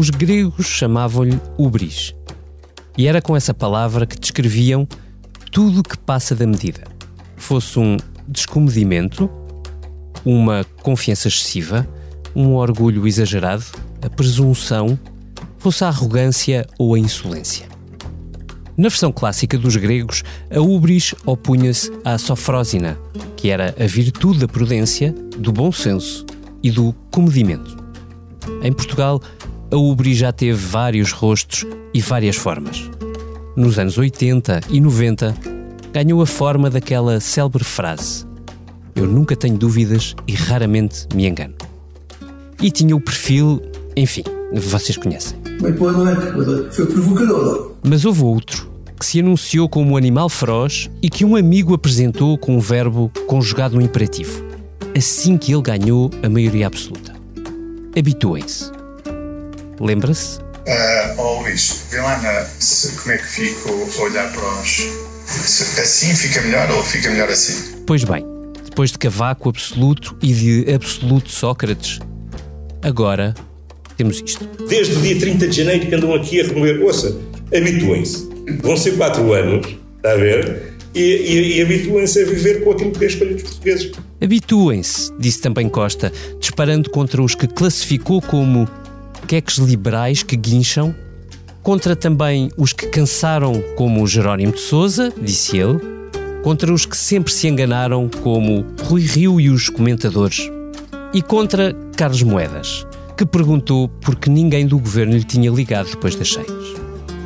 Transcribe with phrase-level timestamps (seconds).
[0.00, 2.14] Os gregos chamavam-lhe ubris.
[2.96, 4.88] E era com essa palavra que descreviam
[5.52, 6.84] tudo que passa da medida.
[7.36, 9.28] Fosse um descomedimento,
[10.24, 11.86] uma confiança excessiva,
[12.34, 13.62] um orgulho exagerado,
[14.00, 14.98] a presunção,
[15.58, 17.68] fosse a arrogância ou a insolência.
[18.78, 22.98] Na versão clássica dos gregos, a ubris opunha-se à sofrósina,
[23.36, 26.24] que era a virtude da prudência, do bom senso
[26.62, 27.76] e do comedimento.
[28.62, 29.20] Em Portugal,
[29.70, 32.90] a ubris já teve vários rostos e várias formas.
[33.56, 35.34] Nos anos 80 e 90,
[35.92, 38.26] ganhou a forma daquela célebre frase:
[38.94, 41.54] Eu nunca tenho dúvidas e raramente me engano.
[42.60, 43.60] E tinha o perfil,
[43.96, 45.38] enfim, vocês conhecem.
[45.60, 46.70] Mas é?
[46.70, 47.72] Foi provocador.
[47.82, 52.36] Mas houve outro que se anunciou como um animal feroz e que um amigo apresentou
[52.36, 54.44] com um verbo conjugado no imperativo,
[54.94, 57.14] assim que ele ganhou a maioria absoluta.
[57.96, 58.79] Habituem-se.
[59.80, 60.38] Lembra-se?
[60.38, 64.68] Uh, oh Luís, vê lá na, se, como é que fico a olhar para os.
[65.26, 67.82] Se, assim fica melhor ou fica melhor assim?
[67.86, 68.24] Pois bem,
[68.64, 71.98] depois de Cavaco absoluto e de absoluto Sócrates,
[72.82, 73.34] agora
[73.96, 74.46] temos isto.
[74.68, 76.82] Desde o dia 30 de janeiro que andam aqui a remover.
[76.82, 78.28] Ouça, habituem-se.
[78.62, 80.74] Vão ser quatro anos, está a ver?
[80.94, 83.92] E, e, e habituem-se a viver com aquilo que é a escolha dos portugueses.
[84.20, 88.68] Habituem-se, disse também Costa, disparando contra os que classificou como
[89.30, 90.92] queques liberais que guincham,
[91.62, 95.78] contra também os que cansaram, como Jerónimo de Souza, disse ele,
[96.42, 100.50] contra os que sempre se enganaram, como Rui Rio e os comentadores,
[101.14, 102.84] e contra Carlos Moedas,
[103.16, 106.74] que perguntou por que ninguém do governo lhe tinha ligado depois das cheias.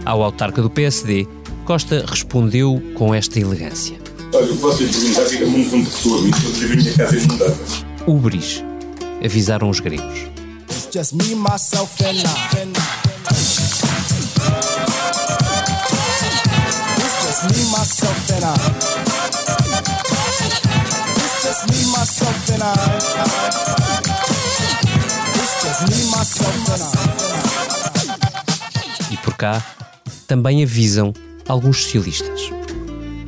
[0.05, 1.27] Ao autarca do PSD,
[1.65, 3.97] Costa respondeu com esta elegância.
[4.35, 7.17] Olha, o que vocês perguntar fica muito fundo de pessoa, e todos a minha casa
[7.17, 7.57] inundada.
[8.07, 8.63] Ubris,
[9.25, 10.44] avisaram os gregos.
[10.95, 12.31] Just me, myself, and I.
[17.01, 18.55] It's just me, myself, and I.
[29.11, 29.61] E por cá
[30.29, 31.13] também avisam
[31.49, 32.54] alguns socialistas.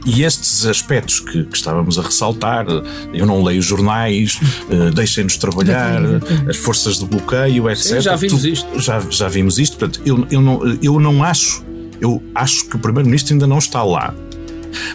[0.06, 2.64] E estes aspectos que, que, estávamos a ressaltar,
[3.12, 4.38] eu não leio jornais,
[4.70, 6.00] uh, deixem-nos trabalhar,
[6.48, 7.84] as forças de bloqueio, etc.
[7.84, 8.80] Sim, já vimos tu, isto.
[8.80, 9.76] Já, já vimos isto.
[9.76, 11.64] Portanto, eu, eu, não, eu não acho,
[12.00, 14.14] eu acho que o Primeiro-Ministro ainda não está lá.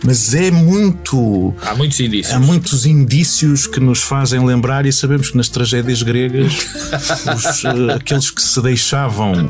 [0.03, 1.53] Mas é muito.
[1.61, 2.35] Há muitos indícios.
[2.35, 6.53] Há muitos indícios que nos fazem lembrar, e sabemos que nas tragédias gregas,
[7.35, 9.45] os, uh, aqueles que se deixavam.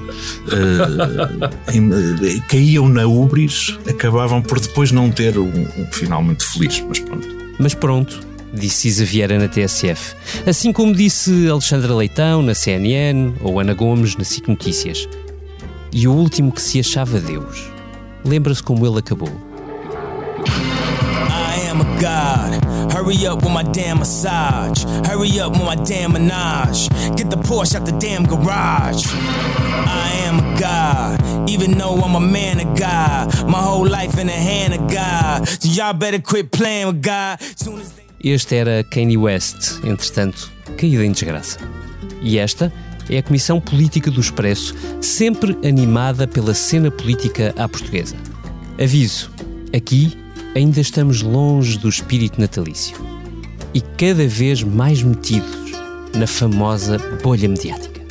[0.47, 6.45] Uh, em, uh, caíam na ubris, acabavam por depois não ter um, um final muito
[6.45, 6.83] feliz.
[6.87, 7.27] Mas pronto.
[7.59, 8.19] Mas pronto,
[8.53, 10.15] disse Isa Vieira na TSF.
[10.45, 15.07] Assim como disse Alexandra Leitão na CNN ou Ana Gomes na SIC Notícias.
[15.93, 17.69] E o último que se achava Deus.
[18.23, 19.50] Lembra-se como ele acabou?
[21.71, 22.91] I am a god.
[22.91, 24.83] Hurry up with my damn massage.
[25.07, 26.89] Hurry up with my damn menage.
[27.15, 29.05] Get the Porsche out the damn garage.
[29.07, 31.49] I am a god.
[31.49, 33.47] Even though I'm a man of God.
[33.47, 35.47] My whole life in the hand of God.
[35.47, 37.39] So y'all better quit playing with God.
[37.55, 38.03] Soon as they...
[38.19, 41.57] Este era Kanye West, entretanto, caído em desgraça.
[42.21, 42.71] E esta
[43.09, 48.17] é a Comissão Política do Expresso, sempre animada pela cena política à portuguesa.
[48.77, 49.31] Aviso:
[49.73, 50.20] aqui
[50.56, 52.97] ainda estamos longe do espírito natalício
[53.73, 55.72] e cada vez mais metidos
[56.16, 58.01] na famosa bolha mediática.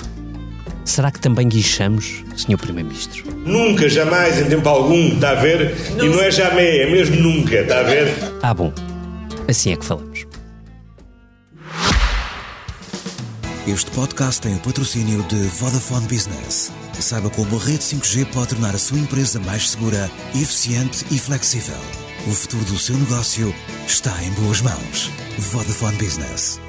[0.85, 2.57] Será que também guichamos, Sr.
[2.57, 3.25] Primeiro-Ministro?
[3.47, 5.77] Nunca, jamais, em tempo algum, está a ver?
[5.97, 6.05] Não.
[6.05, 8.09] E não é jamais, é mesmo nunca, está a ver?
[8.43, 8.73] Ah, bom.
[9.47, 10.27] Assim é que falamos.
[13.69, 16.73] Este podcast tem o patrocínio de Vodafone Business.
[16.99, 22.00] Saiba como a rede 5G pode tornar a sua empresa mais segura, eficiente e flexível.
[22.27, 23.55] O futuro do seu negócio
[23.87, 25.11] está em boas mãos.
[25.39, 26.61] Vodafone Business.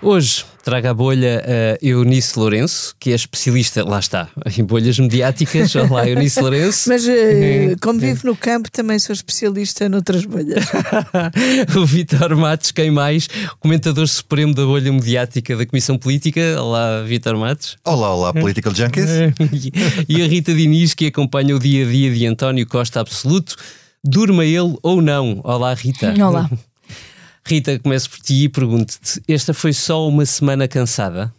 [0.00, 5.74] Hoje trago à bolha a Eunice Lourenço, que é especialista, lá está, em bolhas mediáticas.
[5.74, 6.88] Olá, Eunice Lourenço.
[6.90, 10.64] Mas uh, como vivo no campo, também sou especialista noutras bolhas.
[11.76, 13.28] o Vitor Matos, quem mais?
[13.58, 16.40] Comentador supremo da bolha mediática da Comissão Política.
[16.62, 17.76] Olá, Vitor Matos.
[17.84, 19.10] Olá, olá, Political Junkies.
[20.08, 23.56] e a Rita Diniz, que acompanha o dia a dia de António Costa Absoluto.
[24.04, 25.40] Durma ele ou não?
[25.42, 26.14] Olá, Rita.
[26.24, 26.48] Olá.
[27.48, 31.32] Rita, começo por ti e pergunto-te: esta foi só uma semana cansada?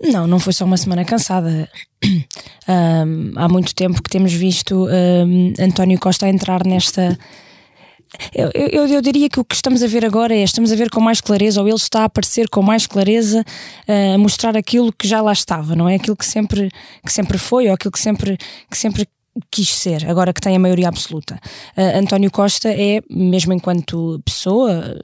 [0.00, 1.68] Não, não foi só uma semana cansada.
[2.68, 7.16] Um, há muito tempo que temos visto um, António Costa entrar nesta,
[8.34, 10.90] Eu, eu, eu, diria que o que estamos a ver agora é estamos a ver
[10.90, 13.44] com mais clareza, ou ele está a aparecer com mais clareza
[13.88, 15.94] uh, a mostrar aquilo que já lá estava, não é?
[15.94, 16.70] Aquilo que sempre,
[17.04, 18.36] que sempre foi, ou aquilo que sempre,
[18.70, 19.06] que sempre
[19.50, 21.38] quis ser, agora que tem a maioria absoluta.
[21.76, 25.00] Uh, António Costa é, mesmo enquanto pessoa,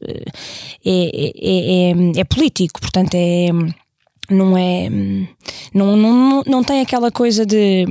[0.85, 3.49] é, é, é, é político, portanto é
[4.31, 4.89] não é
[5.75, 7.85] não, não, não tem aquela coisa de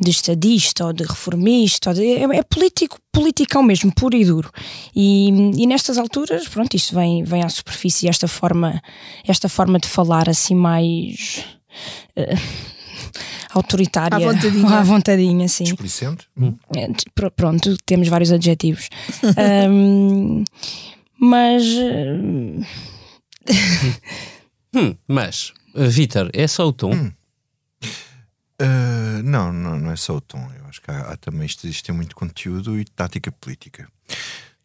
[0.00, 4.50] de estadista ou de reformista ou de, é, é, político politicão mesmo puro e duro
[4.94, 8.82] e, e nestas alturas pronto isso vem vem à superfície esta forma
[9.24, 11.44] esta forma de falar assim mais
[12.16, 12.74] uh,
[13.50, 14.16] autoritária.
[14.16, 14.68] À vontadinha.
[14.78, 15.64] À vontadinha, sim.
[15.64, 16.26] Explicente.
[16.36, 16.56] Hum.
[16.74, 16.88] É,
[17.30, 18.88] pronto, temos vários adjetivos.
[19.70, 20.44] um,
[21.18, 21.62] mas.
[24.74, 26.92] hum, mas, Vitor, é só o tom?
[26.92, 27.12] Hum.
[28.60, 30.48] Uh, não, não, não é só o tom.
[30.58, 33.88] Eu acho que há, há também isto, isto tem muito conteúdo e tática política.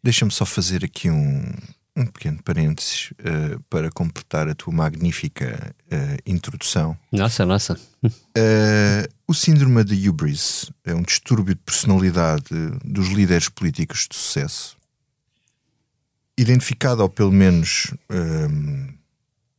[0.02, 1.52] Deixa-me só fazer aqui um,
[2.00, 6.96] um pequeno parênteses uh, para completar a tua magnífica uh, introdução.
[7.12, 7.78] Nossa, nossa.
[8.04, 12.48] Uh, o síndrome de hubris é um distúrbio de personalidade
[12.84, 14.76] dos líderes políticos de sucesso,
[16.36, 17.92] identificado ou pelo menos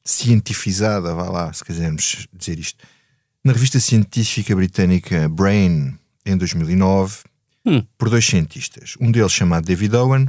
[0.03, 2.83] cientificada, vá lá, se quisermos dizer isto,
[3.43, 7.19] na revista científica britânica Brain, em 2009,
[7.65, 7.85] hum.
[7.97, 8.95] por dois cientistas.
[8.99, 10.27] Um deles chamado David Owen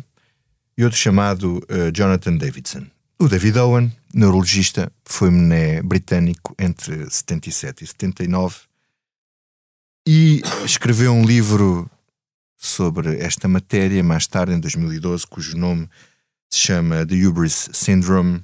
[0.77, 2.87] e outro chamado uh, Jonathan Davidson.
[3.19, 8.57] O David Owen, neurologista, foi mené britânico entre 77 e 79
[10.07, 11.89] e escreveu um livro
[12.57, 15.89] sobre esta matéria mais tarde, em 2012, cujo nome
[16.51, 18.43] se chama The Hubris Syndrome,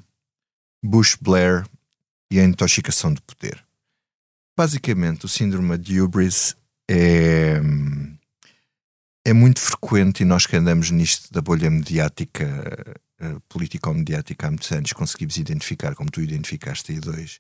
[0.82, 1.66] Bush Blair
[2.30, 3.64] e a intoxicação de poder.
[4.56, 6.56] Basicamente, o síndrome de Hubris
[6.88, 8.17] é hum,
[9.24, 14.70] é muito frequente e nós que andamos nisto da bolha mediática, uh, político-mediática há muitos
[14.72, 17.38] anos, conseguimos identificar, como tu identificaste aí dois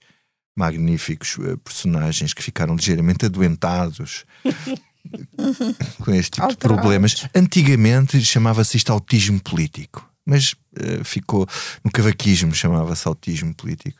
[0.56, 4.24] magníficos uh, personagens que ficaram ligeiramente adoentados
[6.04, 7.28] com este tipo de problemas.
[7.34, 11.48] Antigamente chamava-se isto autismo político mas uh, ficou
[11.82, 13.98] no cavaquismo, chamava-se autismo político.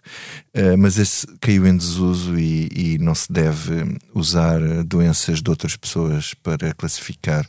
[0.55, 5.75] Uh, mas esse caiu em desuso e, e, não se deve usar doenças de outras
[5.75, 7.49] pessoas para classificar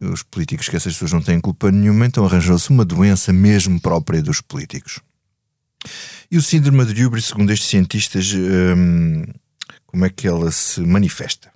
[0.00, 4.22] os políticos que essas pessoas não têm culpa nenhuma, então arranjou-se uma doença mesmo própria
[4.22, 5.00] dos políticos.
[6.30, 9.24] E o síndrome de Hubris, segundo estes cientistas, hum,
[9.86, 11.50] como é que ela se manifesta?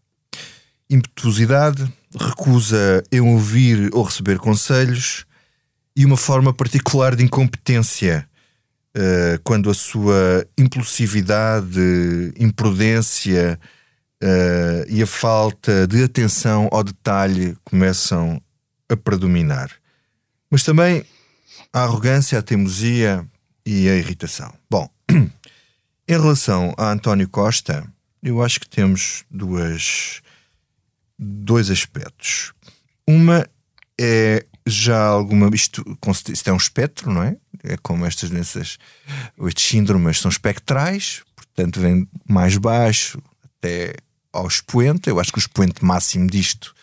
[0.88, 5.26] Impetuosidade, recusa em ouvir ou receber conselhos
[5.94, 8.28] e uma forma particular de incompetência
[8.96, 13.58] uh, quando a sua impulsividade, imprudência,
[14.22, 18.40] uh, e a falta de atenção ao detalhe começam
[18.88, 19.70] a predominar.
[20.50, 21.04] Mas também
[21.72, 23.26] a arrogância, a teimosia
[23.64, 24.52] e a irritação.
[24.70, 25.30] Bom, em
[26.08, 27.86] relação a António Costa,
[28.22, 30.20] eu acho que temos duas,
[31.18, 32.52] dois aspectos.
[33.06, 33.48] Uma
[34.00, 35.50] é já alguma.
[35.54, 35.84] Isto,
[36.28, 37.36] isto é um espectro, não é?
[37.62, 38.78] É como estas doenças,
[39.46, 43.22] estes síndromes são espectrais, portanto, vem mais baixo
[43.58, 43.94] até
[44.32, 45.08] ao expoente.
[45.08, 46.74] Eu acho que o expoente máximo disto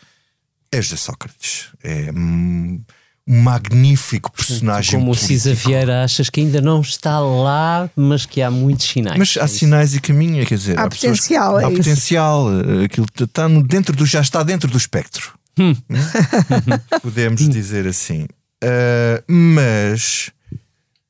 [0.71, 1.69] é José Sócrates.
[1.83, 2.81] É um
[3.27, 4.99] magnífico personagem.
[4.99, 5.25] Como político.
[5.25, 9.19] o Cisa Vieira, achas que ainda não está lá, mas que há muitos sinais.
[9.19, 11.55] Mas há sinais e caminho, quer dizer, há, há potencial.
[11.55, 11.77] Pessoas, é há isso.
[11.77, 12.47] potencial.
[12.83, 15.38] Aquilo está no, dentro do, já está dentro do espectro.
[15.59, 15.75] Hum.
[17.01, 18.23] Podemos dizer assim.
[18.63, 20.31] Uh, mas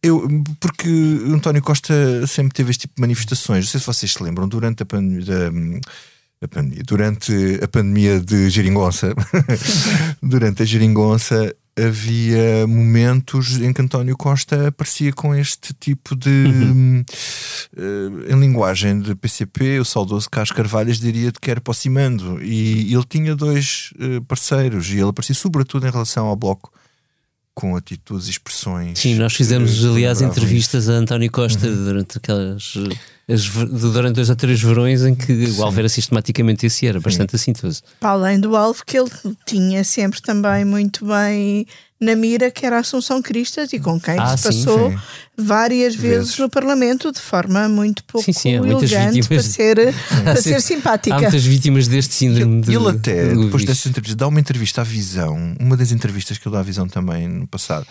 [0.01, 0.27] eu,
[0.59, 0.89] porque
[1.27, 1.93] António Costa
[2.27, 3.65] sempre teve este tipo de manifestações.
[3.65, 5.51] Não sei se vocês se lembram, durante a pandemia
[6.41, 9.13] a pandemia, durante a pandemia de geringonça,
[10.23, 11.53] durante a geringonça
[11.87, 17.05] havia momentos em que António Costa aparecia com este tipo de uhum.
[17.77, 22.93] uh, em linguagem de PCP, o saudoso Carlos Carvalhas diria de que era aproximando e
[22.93, 26.71] ele tinha dois uh, parceiros e ele aparecia sobretudo em relação ao bloco
[27.53, 28.99] com atitudes e expressões.
[28.99, 31.83] Sim, nós fizemos, aliás, entrevistas a António Costa uhum.
[31.85, 32.73] durante aquelas.
[33.27, 35.59] As, durante dois ou três verões em que Sim.
[35.59, 37.83] o alvo era sistematicamente esse era bastante assintoso.
[37.99, 39.09] Para além do alvo que ele
[39.45, 41.67] tinha sempre também muito bem
[41.99, 45.03] na mira, que era a Assunção Cristas e com quem ah, se passou sim, sim.
[45.37, 49.77] várias vezes, vezes, no Parlamento de forma muito pouco sim, sim, elegante para ser,
[50.23, 51.15] para ser simpática.
[51.17, 52.63] Há muitas vítimas deste síndrome.
[52.65, 56.37] Ele, ele até, de depois dessa entrevista, dá uma entrevista à Visão, uma das entrevistas
[56.37, 57.85] que ele dá à Visão também no passado.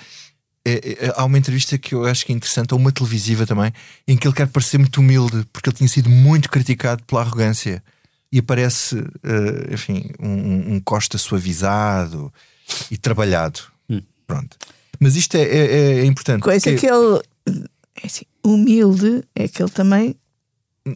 [0.65, 3.47] É, é, é, há uma entrevista que eu acho que é interessante, ou uma televisiva
[3.47, 3.73] também,
[4.07, 7.83] em que ele quer parecer muito humilde, porque ele tinha sido muito criticado pela arrogância.
[8.31, 12.31] E aparece, uh, enfim, um, um Costa suavizado
[12.91, 13.61] e trabalhado.
[14.29, 14.57] Pronto.
[15.01, 16.43] Mas isto é, é, é importante.
[16.43, 16.87] Coisa porque...
[16.87, 17.21] que ele.
[18.01, 20.15] É assim, humilde é que ele também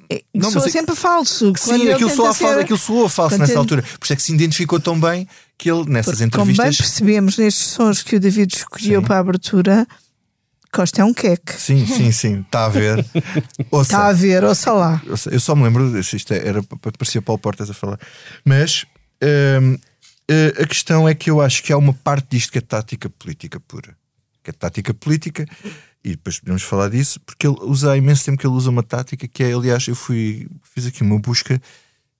[0.08, 1.52] é, não, soa mas sempre falso.
[1.56, 2.58] Sim, aquilo soa, ser...
[2.58, 3.82] aquilo soa falso nessa altura.
[3.82, 5.26] Por isso é que se identificou tão bem
[5.58, 6.56] que ele, nessas Porque, entrevistas.
[6.56, 9.06] Como bem percebemos nestes sons que o David escolheu sim.
[9.06, 9.86] para a abertura,
[10.72, 11.52] Costa é um queque.
[11.60, 12.40] Sim, sim, sim.
[12.40, 13.04] Está a ver.
[13.82, 15.02] Está a ver, ouça lá.
[15.30, 16.62] Eu só me lembro, isto é, era,
[16.98, 17.98] parecia Paulo Portas a falar.
[18.44, 18.86] Mas
[19.60, 19.76] hum,
[20.60, 23.60] a questão é que eu acho que há uma parte disto que é tática política
[23.60, 23.96] pura.
[24.42, 25.46] Que é tática política
[26.04, 28.82] e depois podemos falar disso, porque ele usa há imenso tempo que ele usa uma
[28.82, 31.60] tática que é, aliás, eu fui, fiz aqui uma busca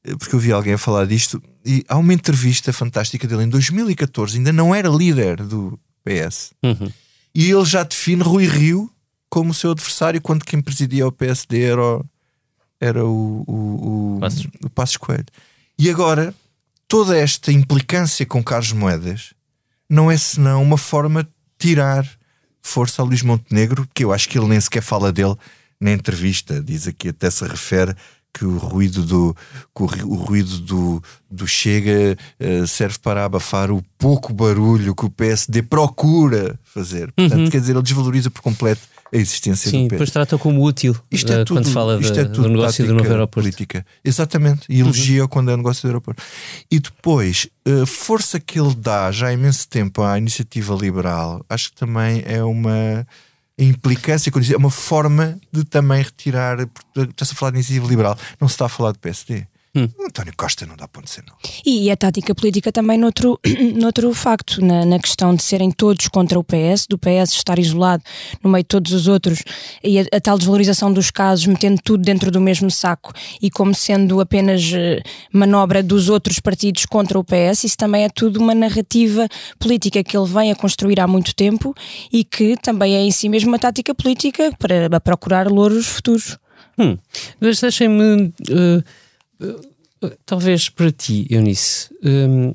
[0.04, 3.48] eh, porque eu vi alguém a falar disto e há uma entrevista fantástica dele em
[3.48, 6.92] 2014, ainda não era líder do PS, uhum.
[7.34, 8.90] e ele já define Rui Rio
[9.28, 12.04] como seu adversário quando quem presidia o PSD era o,
[12.80, 14.46] era o, o, o, Passos.
[14.64, 15.26] o Passos Coelho.
[15.78, 16.34] E agora,
[16.92, 19.32] toda esta implicância com Carlos Moedas
[19.88, 22.06] não é senão uma forma de tirar
[22.60, 25.34] força a Luís Montenegro, que eu acho que ele nem sequer fala dele
[25.80, 27.96] na entrevista, diz aqui até se refere
[28.32, 29.36] que o ruído do,
[29.74, 35.62] o, ruído do, do Chega uh, serve para abafar o pouco barulho que o PSD
[35.62, 37.12] procura fazer.
[37.12, 37.50] Portanto, uhum.
[37.50, 38.80] quer dizer, ele desvaloriza por completo
[39.12, 42.24] a existência Sim, do depois trata como útil isto é tudo, quando fala isto é
[42.24, 43.42] tudo do negócio do novo aeroporto.
[43.42, 43.84] Política.
[44.02, 45.28] Exatamente, e elogia uhum.
[45.28, 46.22] quando é negócio do aeroporto.
[46.70, 51.70] E depois, a força que ele dá já há imenso tempo à iniciativa liberal, acho
[51.70, 53.06] que também é uma
[53.58, 56.58] implicância, é uma forma de também retirar.
[56.96, 59.46] Está-se a falar de iniciativa liberal, não se está a falar de PSD.
[59.74, 59.88] Hum.
[60.06, 61.34] António Costa não dá ponto de ser não.
[61.64, 63.40] E a tática política também noutro,
[63.74, 68.02] noutro facto, na, na questão de serem todos contra o PS, do PS estar isolado
[68.44, 69.42] no meio de todos os outros
[69.82, 73.74] e a, a tal desvalorização dos casos, metendo tudo dentro do mesmo saco e como
[73.74, 75.02] sendo apenas uh,
[75.32, 79.26] manobra dos outros partidos contra o PS, isso também é tudo uma narrativa
[79.58, 81.74] política que ele vem a construir há muito tempo
[82.12, 86.36] e que também é em si mesmo uma tática política para procurar louros futuros.
[86.78, 86.98] Hum.
[87.40, 88.34] Mas deixem-me.
[88.50, 89.01] Uh
[90.26, 92.52] Talvez para ti, Eunice, um,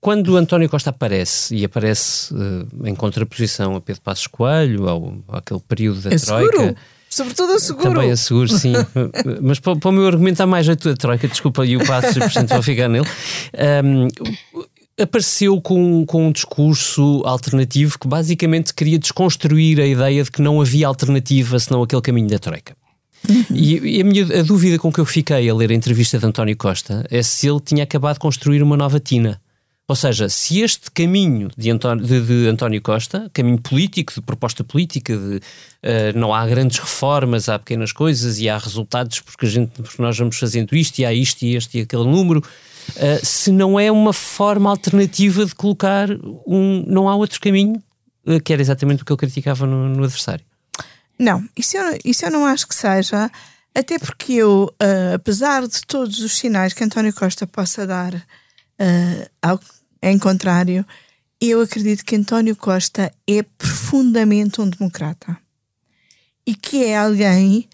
[0.00, 5.60] quando António Costa aparece e aparece uh, em contraposição a Pedro Passos Coelho, ao, àquele
[5.60, 6.56] período da é Troika.
[6.56, 6.76] Seguro.
[7.10, 7.82] Sobretudo a seguro.
[7.82, 8.72] Também a seguro, sim.
[9.42, 12.16] Mas para, para, o meu argumento há mais jeito da Troika, desculpa, e o Passos,
[12.16, 13.06] portanto vou ficar nele.
[13.84, 14.08] Um,
[15.02, 20.60] apareceu com, com um discurso alternativo que basicamente queria desconstruir a ideia de que não
[20.60, 22.76] havia alternativa senão aquele caminho da Troika.
[23.52, 26.26] E, e, a, minha, a dúvida com que eu fiquei a ler a entrevista de
[26.26, 29.40] António Costa é se ele tinha acabado de construir uma nova Tina.
[29.90, 34.62] Ou seja, se este caminho de António, de, de António Costa, caminho político, de proposta
[34.62, 35.40] política, de uh,
[36.14, 40.18] não há grandes reformas, há pequenas coisas e há resultados porque, a gente, porque nós
[40.18, 43.90] vamos fazendo isto e há isto e este e aquele número, uh, se não é
[43.90, 46.10] uma forma alternativa de colocar
[46.46, 46.84] um.
[46.86, 47.82] Não há outro caminho,
[48.26, 50.44] uh, que era exatamente o que ele criticava no, no adversário.
[51.18, 53.30] Não, isso eu, isso eu não acho que seja,
[53.74, 59.30] até porque eu, uh, apesar de todos os sinais que António Costa possa dar uh,
[59.42, 59.60] ao,
[60.02, 60.86] em contrário,
[61.40, 65.36] eu acredito que António Costa é profundamente um democrata
[66.46, 67.68] e que é alguém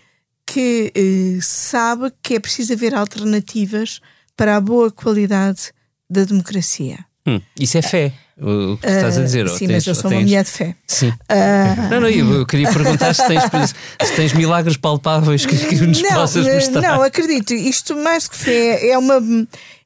[0.46, 4.00] que uh, sabe que é preciso haver alternativas
[4.36, 5.72] para a boa qualidade
[6.08, 7.04] da democracia.
[7.26, 9.46] Hum, isso é fé o que estás a ah, dizer.
[9.46, 10.18] Uh, sim, tens, mas eu sou tens...
[10.18, 10.76] uma mulher de fé.
[10.86, 11.08] Sim.
[11.08, 11.90] Uh...
[11.90, 16.10] Não, não, eu queria perguntar se tens, se tens milagres palpáveis que, que nos não,
[16.10, 16.80] possas mostrar.
[16.80, 17.54] Não, acredito.
[17.54, 19.22] Isto, mais que fé, é uma,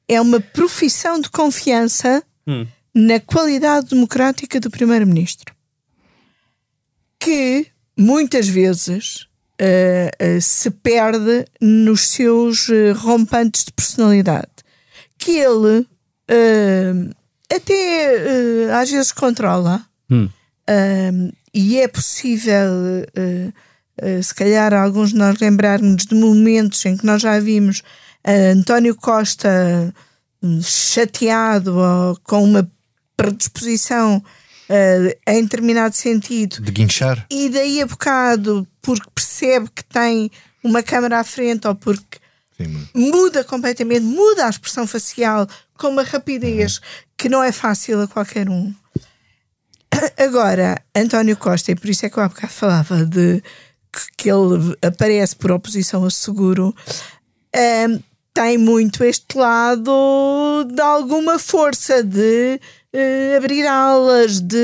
[0.09, 2.67] é uma profissão de confiança hum.
[2.95, 5.55] na qualidade democrática do Primeiro-Ministro.
[7.21, 7.67] Que
[7.97, 9.27] muitas vezes
[9.61, 14.49] uh, se perde nos seus rompantes de personalidade.
[15.19, 15.87] Que ele
[17.53, 19.85] até uh, às vezes controla.
[20.11, 20.29] Hum.
[20.69, 22.71] Uh, e é possível,
[23.17, 27.83] uh, se calhar, alguns de nós lembrarmos de momentos em que nós já vimos
[28.53, 29.95] António Costa
[30.43, 32.71] hum, chateado ou com uma
[33.17, 34.23] predisposição
[35.27, 36.61] em determinado sentido.
[36.61, 37.27] De guinchar.
[37.31, 40.31] E daí a bocado, porque percebe que tem
[40.63, 42.19] uma câmara à frente ou porque
[42.61, 42.89] Sim.
[42.95, 45.47] muda completamente, muda a expressão facial
[45.77, 48.73] com uma rapidez uhum que não é fácil a qualquer um.
[50.17, 53.43] Agora, António Costa, e por isso é que eu há bocado falava de
[54.17, 56.73] que ele aparece por oposição ao seguro,
[57.89, 58.01] um,
[58.33, 62.61] tem muito este lado de alguma força de
[62.95, 64.57] uh, abrir alas, de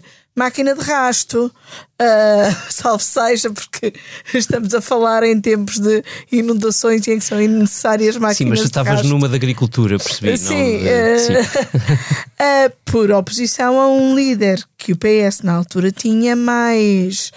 [0.00, 0.02] uh,
[0.34, 1.46] máquina de rasto,
[2.00, 3.92] uh, salve seja, porque
[4.34, 8.66] estamos a falar em tempos de inundações em que são necessárias máquinas Sim, mas tu
[8.66, 10.36] estavas numa de agricultura, percebi.
[10.36, 11.32] Sim, não, uh, sim.
[11.34, 17.32] uh, por oposição a um líder que o PS na altura tinha mais.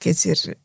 [0.00, 0.56] Quer dizer,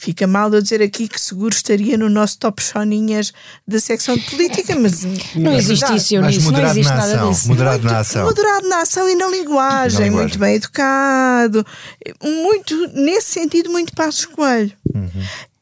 [0.00, 3.34] Fica mal eu dizer aqui que seguro estaria no nosso top choninhas
[3.68, 5.04] da secção de política, mas
[5.34, 7.48] não, existe isso, eu nisso, não existe nada ação, disso.
[7.48, 8.24] Moderado muito, na ação.
[8.24, 10.12] Moderado na ação e na linguagem, na linguagem.
[10.12, 11.66] muito bem educado,
[12.22, 14.72] muito, nesse sentido, muito passo coelho.
[14.94, 15.10] Uhum.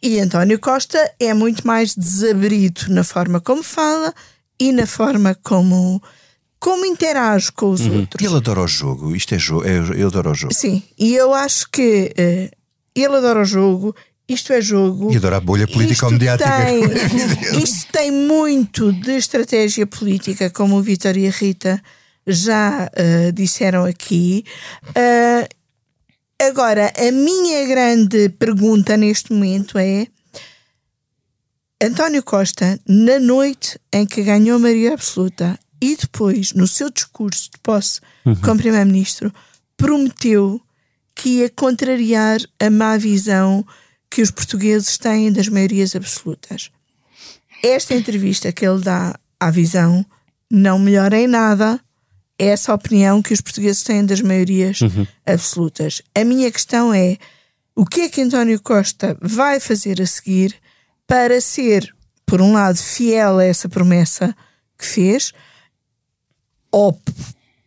[0.01, 4.15] E António Costa é muito mais desabrido na forma como fala
[4.61, 6.01] e na forma como
[6.61, 8.03] como interage com os uhum.
[8.03, 8.25] outros.
[8.25, 10.55] Ele adora o jogo, isto é jogo, é, ele adora o jogo.
[10.55, 12.57] Sim, e eu acho que uh,
[12.95, 13.95] ele adora o jogo,
[14.29, 15.13] isto é jogo.
[15.13, 16.51] E adora a bolha política mediática.
[16.65, 16.83] Tem,
[17.63, 21.83] isto tem muito de estratégia política, como o Vitor e a Rita
[22.27, 24.45] já uh, disseram aqui.
[24.89, 25.49] Uh,
[26.47, 30.07] agora, a minha grande pergunta neste momento é:
[31.83, 37.51] António Costa, na noite em que ganhou a maioria absoluta e depois, no seu discurso
[37.53, 38.35] de posse uhum.
[38.37, 39.33] como Primeiro-Ministro,
[39.77, 40.61] prometeu
[41.15, 43.65] que ia contrariar a má visão
[44.11, 46.71] que os portugueses têm das maiorias absolutas.
[47.63, 50.05] Esta entrevista que ele dá à visão
[50.51, 51.81] não melhora em nada
[52.39, 55.07] essa opinião que os portugueses têm das maiorias uhum.
[55.27, 56.01] absolutas.
[56.15, 57.19] A minha questão é
[57.75, 60.55] o que é que António Costa vai fazer a seguir
[61.07, 64.35] para ser, por um lado, fiel a essa promessa
[64.79, 65.33] que fez,
[66.71, 66.97] ou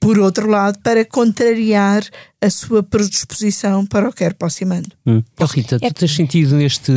[0.01, 2.03] por outro lado, para contrariar
[2.41, 4.89] a sua predisposição para o quer posse mando.
[5.05, 5.21] Hum.
[5.39, 5.89] Oh, Rita, é...
[5.89, 6.91] tu tens sentido neste.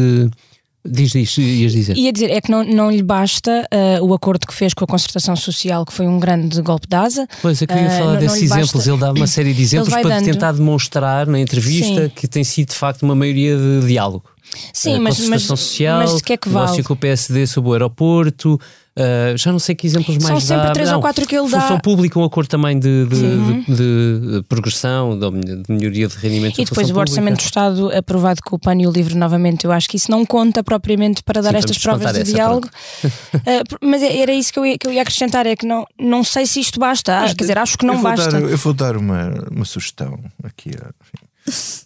[0.87, 1.97] Diz, diz, ias dizer.
[1.97, 4.87] Ia dizer, é que não, não lhe basta uh, o acordo que fez com a
[4.87, 7.27] concertação social, que foi um grande golpe de asa.
[7.41, 8.73] Pois, eu queria uh, falar não, desses não exemplos.
[8.73, 8.91] Basta...
[8.91, 10.25] Ele dá uma série de exemplos para dando...
[10.25, 12.13] tentar demonstrar na entrevista Sim.
[12.15, 14.25] que tem sido de facto uma maioria de diálogo.
[14.73, 16.67] Sim, uh, mas, mas, social, mas de que é que vale?
[16.67, 18.61] negócio com o PSD sobre o aeroporto,
[18.97, 20.73] Uh, já não sei que exemplos mais São sempre dá.
[20.73, 21.61] três não, ou quatro que ele dá.
[21.61, 23.75] Função pública, um acordo também de, de, de,
[24.37, 26.61] de progressão, de, melhoria de rendimento.
[26.61, 29.65] E depois o Orçamento do Estado aprovado com o PAN e o LIVRE novamente.
[29.65, 32.69] Eu acho que isso não conta propriamente para dar Sim, estas provas de diálogo.
[33.05, 33.41] uh,
[33.83, 36.23] mas é, era isso que eu, ia, que eu ia acrescentar: é que não, não
[36.23, 37.21] sei se isto basta.
[37.21, 38.31] Mas, Quer dizer, acho que não eu basta.
[38.31, 40.69] Dar, eu vou dar uma, uma sugestão aqui.
[40.71, 41.34] Enfim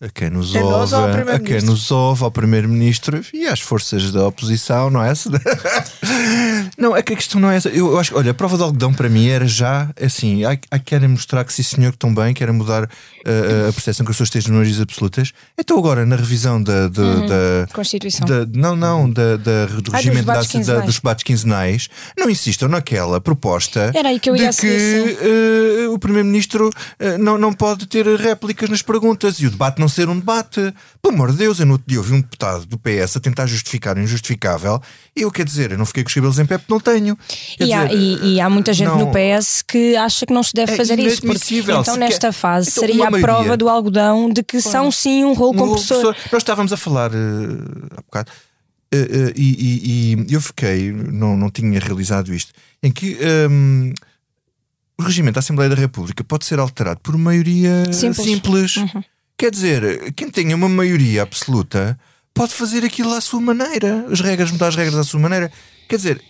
[0.01, 0.95] a quem nos a ouve,
[1.33, 5.13] a quem nos ouve, ao Primeiro-Ministro e às forças da oposição, não é?
[6.79, 7.69] não, é que a questão não é essa.
[7.69, 10.79] Eu, eu acho olha, a prova de algodão para mim era já assim: há, há
[10.79, 14.17] querem mostrar que sim, senhor, que estão bem, querem mudar uh, a percepção que as
[14.17, 15.33] pessoas têm de minorias absolutas.
[15.59, 16.89] Então, agora, na revisão da.
[16.89, 17.27] da, uhum.
[17.27, 18.27] da Constituição.
[18.27, 22.31] Da, não, não, da, da, do ah, regimento dos debates, da, dos debates quinzenais, não
[22.31, 25.19] insistam naquela proposta era aí que eu ia de que
[25.87, 29.89] uh, o Primeiro-Ministro uh, não, não pode ter réplicas nas perguntas e o debate não
[29.89, 30.73] ser um debate.
[31.03, 33.47] Pelo amor de Deus, eu no outro dia ouvi um deputado do PS a tentar
[33.47, 34.81] justificar o injustificável
[35.17, 37.19] e eu quer dizer, eu não fiquei com os cabelos em pé porque não tenho.
[37.59, 40.43] E, dizer, há, e, e há, muita gente não, no PS que acha que não
[40.43, 41.23] se deve é fazer isso.
[41.23, 45.25] Porque, então, nesta fase, então, seria a maioria, prova do algodão de que são sim
[45.25, 46.15] um rolo compressor.
[46.31, 48.31] Nós estávamos a falar uh, há bocado.
[48.95, 53.19] Uh, uh, e, e, e, eu fiquei, não, não tinha realizado isto, em que
[53.51, 53.93] um,
[54.99, 58.27] o regimento da Assembleia da República pode ser alterado por maioria simples.
[58.27, 58.77] simples.
[58.77, 59.05] Uhum.
[59.39, 61.99] Quer dizer, quem tenha uma maioria absoluta
[62.35, 65.51] pode fazer aquilo à sua maneira, as regras, mudar as regras à sua maneira.
[65.89, 66.23] Quer dizer,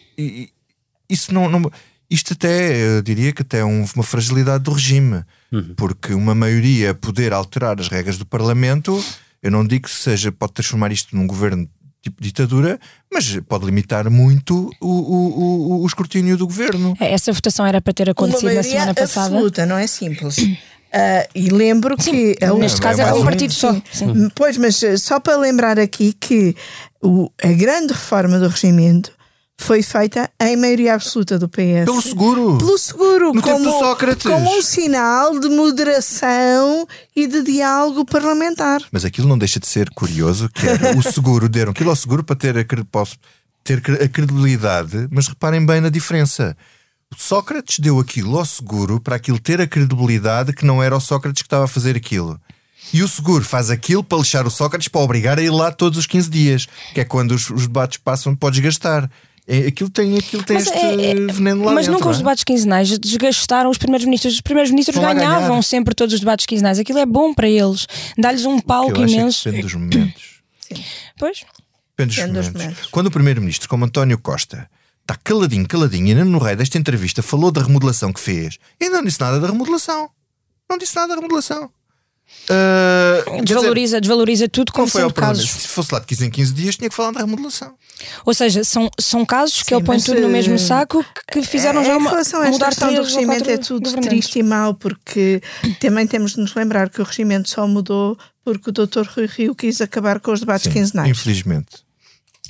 [1.09, 1.49] isso não.
[1.49, 1.71] não
[2.11, 5.75] isto até, eu diria que até é uma fragilidade do regime, uhum.
[5.77, 9.05] porque uma maioria poder alterar as regras do Parlamento,
[9.43, 11.69] eu não digo que seja, pode transformar isto num governo
[12.03, 12.81] tipo ditadura,
[13.13, 16.97] mas pode limitar muito o, o, o, o escrutínio do governo.
[16.99, 19.27] Essa votação era para ter acontecido na semana passada.
[19.27, 20.37] absoluta, não é simples.
[20.89, 22.47] Uh, e lembro sim, que.
[22.59, 23.75] Neste caso é, é um partido só.
[23.93, 24.31] Sim.
[24.35, 26.57] Pois, mas eh, só para lembrar aqui que
[27.03, 29.13] o, a grande reforma do regimento
[29.61, 31.85] foi feita em maioria absoluta do PS.
[31.85, 32.59] Pelo seguro.
[32.59, 33.35] Pelo seguro.
[33.35, 34.23] No como, tempo Sócrates.
[34.23, 38.81] Como um sinal de moderação e de diálogo parlamentar.
[38.91, 40.65] Mas aquilo não deixa de ser curioso que
[40.97, 42.65] o seguro, deram aquilo ao seguro para ter a,
[43.65, 46.57] ter a credibilidade, mas reparem bem na diferença.
[47.17, 51.43] Sócrates deu aquilo ao seguro para aquilo ter a credibilidade que não era o Sócrates
[51.43, 52.41] que estava a fazer aquilo.
[52.93, 55.99] E o seguro faz aquilo para lixar o Sócrates para obrigar a ir lá todos
[55.99, 59.11] os 15 dias, que é quando os, os debates passam, podes gastar.
[59.47, 62.19] É, aquilo tem, aquilo tem este é, é, veneno lá Mas dentro, nunca os é?
[62.19, 64.35] debates quinzenais desgastaram os primeiros ministros.
[64.35, 66.79] Os primeiros ministros ganhavam sempre todos os debates quinzenais.
[66.79, 67.87] Aquilo é bom para eles.
[68.17, 69.45] Dá-lhes um palco imenso.
[69.45, 70.43] depende dos momentos.
[70.61, 70.85] Sim.
[71.19, 71.45] Pois.
[71.97, 72.53] Depende dos, depende momentos.
[72.53, 72.91] dos momentos.
[72.91, 74.69] Quando o primeiro-ministro, como António Costa,
[75.09, 78.59] está caladinho, caladinho, ainda no rei desta entrevista falou da remodelação que fez.
[78.79, 80.11] E não disse nada da remodelação.
[80.69, 81.71] Não disse nada da remodelação.
[82.45, 85.49] Uh, desvaloriza, dizer, desvaloriza tudo como foi casos.
[85.49, 87.75] Se fosse lá de 15 em 15 dias, tinha que falar da remodelação.
[88.25, 91.43] Ou seja, são, são casos Sim, que ele põe tudo no mesmo eh, saco que
[91.43, 92.15] fizeram é, já uma.
[92.15, 95.43] A esta questão do regimento, é tudo triste e mau, porque
[95.81, 99.07] também temos de nos lembrar que o regimento só mudou porque o Dr.
[99.15, 101.09] Rui Rio quis acabar com os debates Sim, quinzenais.
[101.09, 101.79] Infelizmente.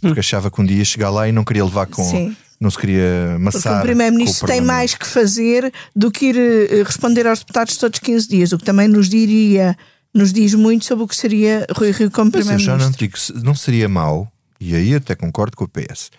[0.00, 2.02] Porque achava que um dia ia chegar lá e não queria levar com.
[2.04, 3.62] Sim não se queria amassar.
[3.62, 7.98] Porque o Primeiro-Ministro tem mais que fazer do que ir uh, responder aos deputados todos
[7.98, 9.76] 15 dias, o que também nos diria,
[10.12, 12.78] nos diz muito sobre o que seria Rui Rio como Primeiro-Ministro.
[12.78, 16.10] Já não digo, não seria mau, e aí até concordo com o PS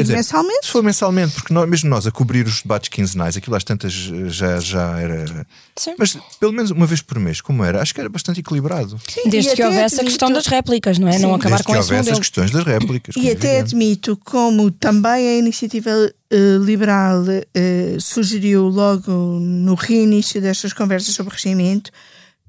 [0.00, 0.66] e dizer, mensalmente?
[0.66, 3.92] Se for mensalmente, porque nós, mesmo nós a cobrir os debates quinzenais, aquilo às tantas
[3.92, 5.46] já, já era.
[5.76, 5.94] Sim.
[5.98, 7.80] Mas pelo menos uma vez por mês, como era?
[7.80, 8.98] Acho que era bastante equilibrado.
[9.08, 11.12] Sim, Desde que houvesse a questão das réplicas, não é?
[11.12, 11.22] Sim.
[11.22, 13.14] Não acabar Desde com que houvesse as questões das réplicas.
[13.16, 20.72] E até admito, como também a iniciativa uh, liberal uh, sugeriu logo no reinício destas
[20.72, 21.90] conversas sobre regimento,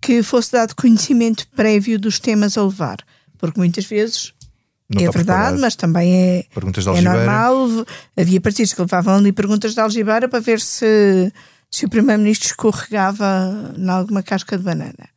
[0.02, 2.98] que fosse dado conhecimento prévio dos temas a levar.
[3.38, 4.34] Porque muitas vezes
[4.90, 6.46] não é verdade, mas também é,
[6.96, 7.68] é normal.
[8.16, 11.34] Havia partidos que levavam ali perguntas de algibeira para ver se,
[11.72, 15.10] se o Primeiro-Ministro escorregava em alguma casca de banana.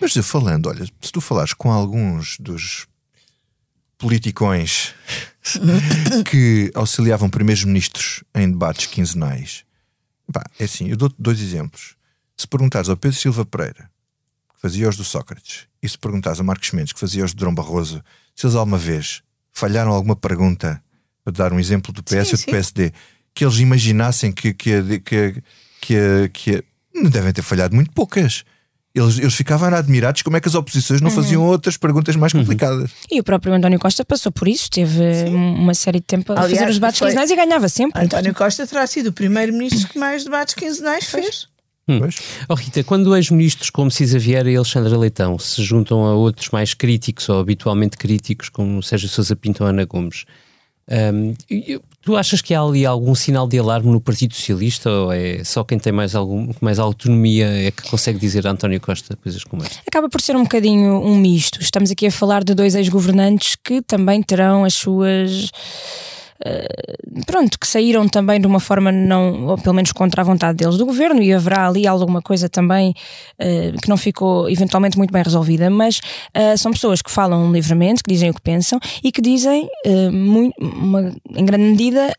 [0.00, 2.86] Mas eu falando, olha, se tu falares com alguns dos
[3.98, 4.94] politicões
[6.30, 9.64] que auxiliavam primeiros-ministros em debates quinzenais,
[10.32, 11.96] pá, é assim, eu dou dois exemplos.
[12.36, 13.90] Se perguntares ao Pedro Silva Pereira,
[14.56, 17.36] que fazia os do Sócrates, e se perguntares a Marcos Mendes, que fazia os de
[17.36, 18.02] Dom Barroso,
[18.34, 20.82] se eles alguma vez falharam alguma pergunta,
[21.22, 22.92] para dar um exemplo do PS sim, ou do PSD,
[23.34, 25.42] que eles imaginassem que, que, que,
[25.80, 26.64] que, que,
[26.94, 28.44] não devem ter falhado muito poucas.
[28.94, 31.14] Eles, eles ficavam admirados como é que as oposições não uhum.
[31.14, 32.40] faziam outras perguntas mais uhum.
[32.40, 32.90] complicadas.
[32.90, 32.96] Uhum.
[33.10, 35.34] E o próprio António Costa passou por isso, teve Sim.
[35.34, 37.08] uma série de tempo a Aliás, fazer os debates foi...
[37.08, 38.02] quinzenais e ganhava sempre.
[38.02, 41.46] António Costa terá sido o primeiro-ministro que mais debates quinzenais fez.
[41.88, 42.00] Hum.
[42.48, 46.74] Oh, Rita, quando ex-ministros como Cisa Vieira e Alexandra Leitão se juntam a outros mais
[46.74, 50.24] críticos ou habitualmente críticos, como Sérgio Sousa Pinto ou Ana Gomes,
[50.88, 51.34] um,
[52.00, 55.64] tu achas que há ali algum sinal de alarme no Partido Socialista ou é só
[55.64, 59.64] quem tem mais, algum, mais autonomia é que consegue dizer a António Costa coisas como
[59.64, 59.80] esta?
[59.86, 61.60] Acaba por ser um bocadinho um misto.
[61.60, 65.50] Estamos aqui a falar de dois ex-governantes que também terão as suas
[67.26, 70.76] pronto, que saíram também de uma forma não, ou pelo menos contra a vontade deles
[70.76, 72.94] do governo, e haverá ali alguma coisa também
[73.40, 78.02] uh, que não ficou eventualmente muito bem resolvida, mas uh, são pessoas que falam livremente,
[78.02, 79.68] que dizem o que pensam e que dizem,
[80.12, 82.12] muito, uma, em grande medida,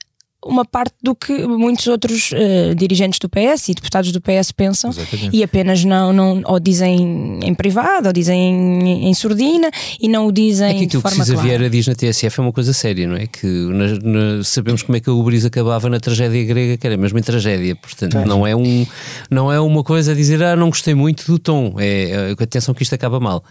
[0.46, 4.92] uma parte do que muitos outros uh, dirigentes do PS e deputados do PS pensam
[4.92, 5.36] Exatamente.
[5.36, 9.70] e apenas não, não ou dizem em privado ou dizem em, em surdina
[10.00, 12.40] e não o dizem é que aquilo de forma que Cisa Vieira diz na TSF
[12.40, 13.26] é uma coisa séria, não é?
[13.26, 13.88] Que na,
[14.38, 17.24] na, sabemos como é que a Ubris acabava na tragédia grega, que era mesmo em
[17.24, 18.86] tragédia, portanto não é, um,
[19.32, 22.76] não é uma coisa a dizer ah, não gostei muito do tom, é, é atenção
[22.76, 23.44] que isto acaba mal.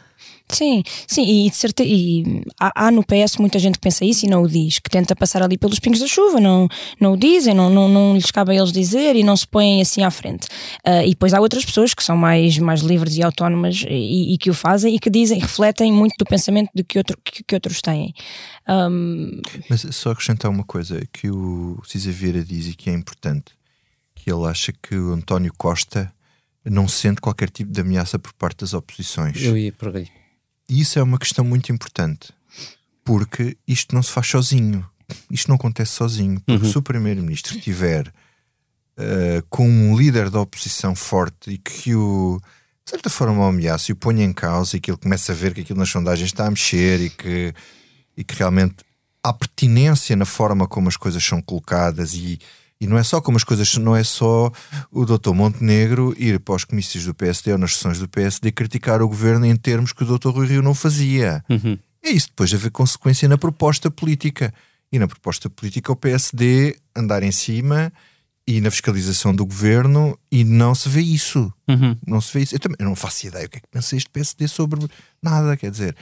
[0.48, 4.26] Sim, sim, e, de certeza, e há, há, no PS muita gente que pensa isso
[4.26, 6.68] e não o diz, que tenta passar ali pelos pingos da chuva, não,
[7.00, 9.82] não o dizem, não, não, não lhes cabe a eles dizer e não se põem
[9.82, 10.46] assim à frente.
[10.87, 14.38] Uh, e depois há outras pessoas que são mais, mais livres e autónomas e, e,
[14.38, 17.54] que o fazem e que dizem, refletem muito do pensamento de que, outro, que, que
[17.54, 18.14] outros têm.
[18.68, 19.40] Um...
[19.68, 23.52] Mas só acrescentar uma coisa que o Cisa Vieira diz e que é importante,
[24.14, 26.12] que ele acha que o António Costa
[26.64, 29.42] não sente qualquer tipo de ameaça por parte das oposições.
[29.42, 30.09] Eu ia por aí.
[30.68, 32.33] E isso é uma questão muito importante,
[33.05, 34.87] porque isto não se faz sozinho.
[35.31, 36.40] Isto não acontece sozinho.
[36.40, 36.72] Porque uhum.
[36.72, 42.40] se o Primeiro-Ministro estiver uh, com um líder da oposição forte e que o,
[42.85, 45.35] de certa forma, o ameaça e o ponha em causa e que ele começa a
[45.35, 47.55] ver que aquilo nas sondagens está a mexer e que,
[48.16, 48.76] e que realmente
[49.22, 52.38] há pertinência na forma como as coisas são colocadas e
[52.81, 54.51] e não é só como as coisas, não é só
[54.91, 55.33] o Dr.
[55.33, 59.47] Montenegro ir para os comícios do PSD ou nas sessões do PSD criticar o governo
[59.47, 60.29] em termos que o Dr.
[60.29, 61.43] Rui Rio não fazia.
[61.49, 61.79] Uhum.
[62.03, 64.53] É isso depois de haver consequência na proposta política.
[64.93, 67.93] E na proposta política o PSD andar em cima
[68.47, 71.53] e na fiscalização do governo e não se vê isso.
[71.69, 71.97] Uhum.
[72.07, 72.55] Não se vê isso.
[72.55, 74.87] Eu também eu não faço ideia o que é que pensa este PSD sobre
[75.21, 75.97] nada, quer dizer.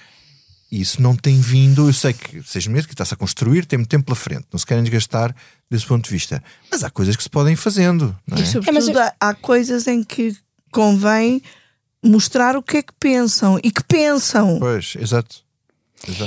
[0.70, 3.78] E isso não tem vindo, eu sei que seis meses que está-se a construir, tem
[3.78, 5.34] muito tempo pela frente, não se querem desgastar
[5.70, 6.42] desse ponto de vista.
[6.70, 8.16] Mas há coisas que se podem ir fazendo.
[8.26, 8.40] Não é?
[8.40, 10.36] E sobretudo é, há coisas em que
[10.72, 11.42] convém
[12.02, 14.58] mostrar o que é que pensam e que pensam.
[14.58, 15.43] Pois, exato.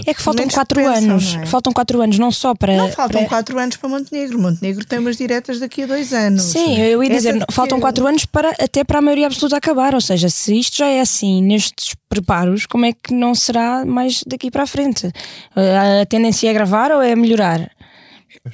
[0.06, 1.36] É que faltam quatro pensam, anos.
[1.36, 1.46] É?
[1.46, 2.76] Faltam quatro anos, não só para.
[2.76, 3.30] Não, faltam para...
[3.30, 4.40] quatro anos para Montenegro.
[4.40, 6.44] Montenegro tem umas diretas daqui a dois anos.
[6.44, 7.54] Sim, eu ia dizer, que...
[7.54, 9.94] faltam quatro anos para até para a maioria absoluta acabar.
[9.94, 14.24] Ou seja, se isto já é assim nestes preparos, como é que não será mais
[14.26, 15.12] daqui para a frente?
[15.56, 17.70] A tendência é agravar ou é melhorar?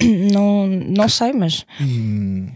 [0.32, 1.64] Não, não sei, mas.
[1.80, 2.48] E,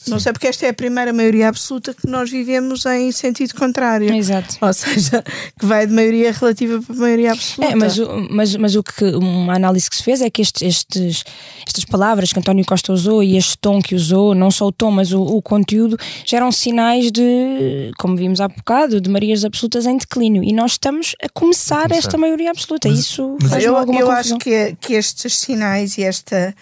[0.00, 0.12] Sim.
[0.12, 4.10] Não sei porque esta é a primeira maioria absoluta que nós vivemos em sentido contrário.
[4.14, 4.56] Exato.
[4.58, 5.22] Ou seja,
[5.58, 7.70] que vai de maioria relativa para maioria absoluta.
[7.70, 7.98] É, mas,
[8.30, 11.24] mas, mas o que uma análise que se fez é que estes, estes,
[11.66, 14.90] estas palavras que António Costa usou e este tom que usou, não só o tom,
[14.90, 19.98] mas o, o conteúdo, geram sinais de, como vimos há bocado, de maiorias absolutas em
[19.98, 20.42] declínio.
[20.42, 22.88] E nós estamos a começar, esta maioria absoluta.
[22.88, 26.54] Mas, Isso mas eu, eu acho que, que estes sinais e esta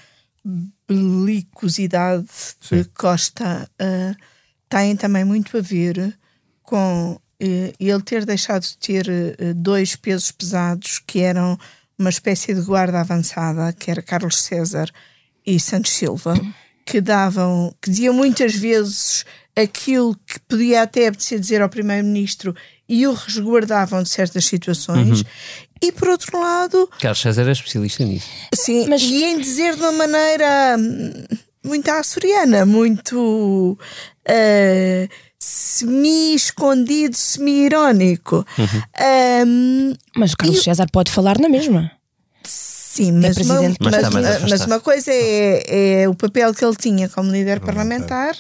[0.89, 2.27] belicosidade
[2.61, 2.83] Sim.
[2.83, 4.17] de Costa uh,
[4.69, 6.19] têm também muito a ver
[6.63, 11.59] com uh, ele ter deixado de ter uh, dois pesos pesados que eram
[11.99, 14.89] uma espécie de guarda avançada, que era Carlos César
[15.45, 16.35] e Santos Silva,
[16.87, 19.25] que davam, que diziam muitas vezes
[19.57, 22.55] aquilo que podia até apetecer dizer ao primeiro-ministro
[22.89, 25.21] e o resguardavam de certas situações.
[25.21, 25.27] Uhum.
[25.81, 26.91] E por outro lado.
[27.01, 28.29] Carlos César é especialista nisso.
[28.55, 30.77] Sim, mas e em dizer de uma maneira
[31.65, 33.79] muito açoriana, muito
[34.29, 38.45] uh, semi-escondido, semi-irónico.
[38.59, 39.47] Uhum.
[39.47, 40.65] Um, mas o Carlos e...
[40.65, 41.91] César pode falar na mesma.
[42.43, 46.75] Sim, mas, é uma, mas, mas, mas, uma coisa é, é, o papel que ele
[46.75, 48.35] tinha como líder parlamentar,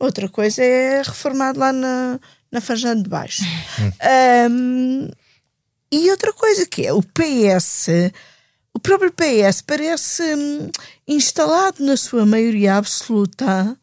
[0.00, 2.18] outra coisa é reformado lá na,
[2.50, 3.44] na Fajã de Baixo.
[4.50, 5.08] um,
[5.92, 7.88] e outra coisa que é o PS,
[8.72, 10.70] o próprio PS parece hum,
[11.06, 13.76] instalado na sua maioria absoluta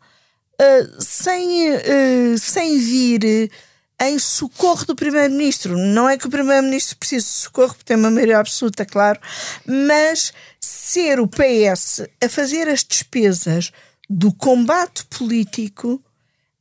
[0.60, 3.52] uh, sem, uh, sem vir
[4.00, 5.78] em socorro do Primeiro-Ministro.
[5.78, 9.20] Não é que o Primeiro-Ministro precise de socorro, porque tem uma maioria absoluta, claro,
[9.66, 13.72] mas ser o PS a fazer as despesas
[14.10, 16.02] do combate político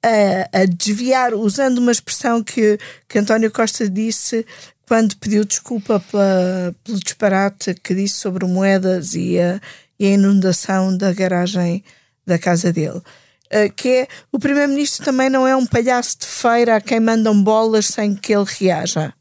[0.03, 2.79] a, a, desviar, usando uma expressão que,
[3.09, 4.47] que António Costa disse
[4.87, 9.61] quando pediu desculpa pela, pelo disparate que disse sobre moedas e a,
[9.99, 11.85] e a inundação da garagem
[12.27, 13.03] da casa dele.
[13.46, 17.40] Uh, que é o primeiro-ministro também não é um palhaço de feira a quem mandam
[17.42, 19.12] bolas sem que ele reaja.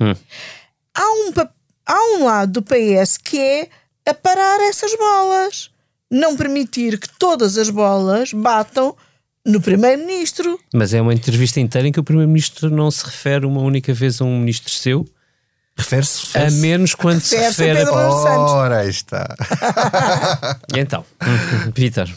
[0.00, 0.14] Hum.
[0.94, 1.32] Há, um,
[1.86, 3.68] há um lado do PS que é
[4.06, 5.70] a parar essas bolas,
[6.10, 8.94] não permitir que todas as bolas batam
[9.44, 10.58] no Primeiro-Ministro.
[10.72, 14.20] Mas é uma entrevista inteira em que o Primeiro-Ministro não se refere uma única vez
[14.20, 15.06] a um ministro seu.
[15.76, 16.26] Refere-se.
[16.26, 17.90] Refere a menos quando se refere a.
[17.92, 19.34] Ora, aí está.
[20.74, 21.04] e então,
[21.74, 22.08] Vitor.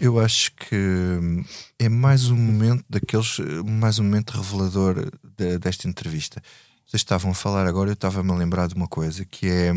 [0.00, 1.44] Eu acho que
[1.78, 6.42] é mais um momento daqueles, mais um momento revelador de, desta entrevista.
[6.86, 9.72] Vocês estavam a falar agora, eu estava-me a lembrar de uma coisa que é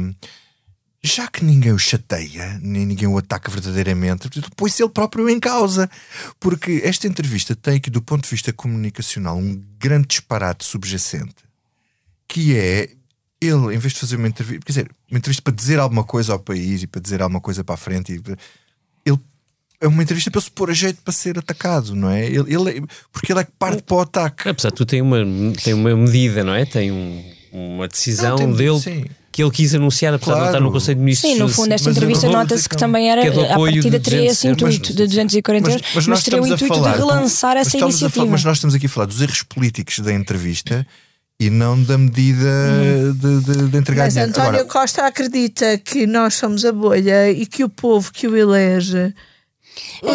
[1.01, 5.89] já que ninguém o chateia, nem ninguém o ataca verdadeiramente, põe-se ele próprio em causa.
[6.39, 11.35] Porque esta entrevista tem aqui, do ponto de vista comunicacional, um grande disparate subjacente,
[12.27, 12.89] que é
[13.41, 16.33] ele, em vez de fazer uma entrevista, quer dizer, uma entrevista para dizer alguma coisa
[16.33, 18.12] ao país e para dizer alguma coisa para a frente,
[19.05, 19.19] ele
[19.81, 22.25] é uma entrevista para se pôr a jeito para ser atacado, não é?
[22.25, 24.49] Ele, ele porque ele é que parte para o ataque.
[24.49, 25.19] Apesar de tu tem uma,
[25.63, 26.65] tem uma medida, não é?
[26.65, 28.79] Tem um, uma decisão não, tem, dele.
[28.81, 30.39] Sim que ele quis anunciar, apesar claro.
[30.39, 31.33] de não estar no Conselho de Ministros.
[31.33, 34.47] Sim, no fundo, esta entrevista nota-se que também era, que é a partida teria esse
[34.47, 38.09] intuito de 240 euros, mas, mas, teria o intuito falar, de relançar essa iniciativa.
[38.09, 40.85] Falar, mas nós estamos aqui a falar dos erros políticos da entrevista
[41.39, 43.13] e não da medida hum.
[43.13, 44.31] de, de, de, entregar Mas dinheiro.
[44.31, 48.35] António Agora, Costa acredita que nós somos a bolha e que o povo que o
[48.35, 49.13] elege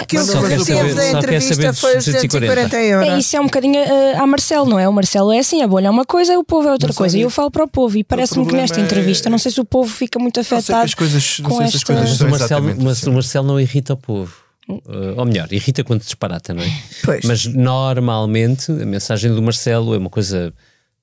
[0.01, 3.09] Aquilo que teve da entrevista foi os 240 euros.
[3.09, 4.89] É, isso é um bocadinho uh, a Marcelo, não é?
[4.89, 7.19] O Marcelo é assim, a bolha é uma coisa, o povo é outra Mas, coisa.
[7.19, 8.85] E eu falo para o povo, e parece-me que nesta é...
[8.85, 10.85] entrevista, não sei se o povo fica muito afetado.
[10.85, 11.77] As coisas, com esta...
[11.77, 14.35] as coisas o Marcelo, mas, o Marcelo não irrita o povo.
[14.69, 16.73] Uh, ou melhor, irrita quando disparata, não é?
[17.05, 17.25] Pois.
[17.25, 20.55] Mas normalmente a mensagem do Marcelo é uma coisa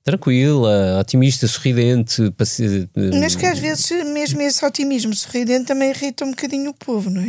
[0.04, 2.30] tranquila, otimista, sorridente.
[2.32, 2.88] Paci...
[3.20, 7.22] Mas que às vezes, mesmo esse otimismo sorridente, também irrita um bocadinho o povo, não
[7.22, 7.26] é?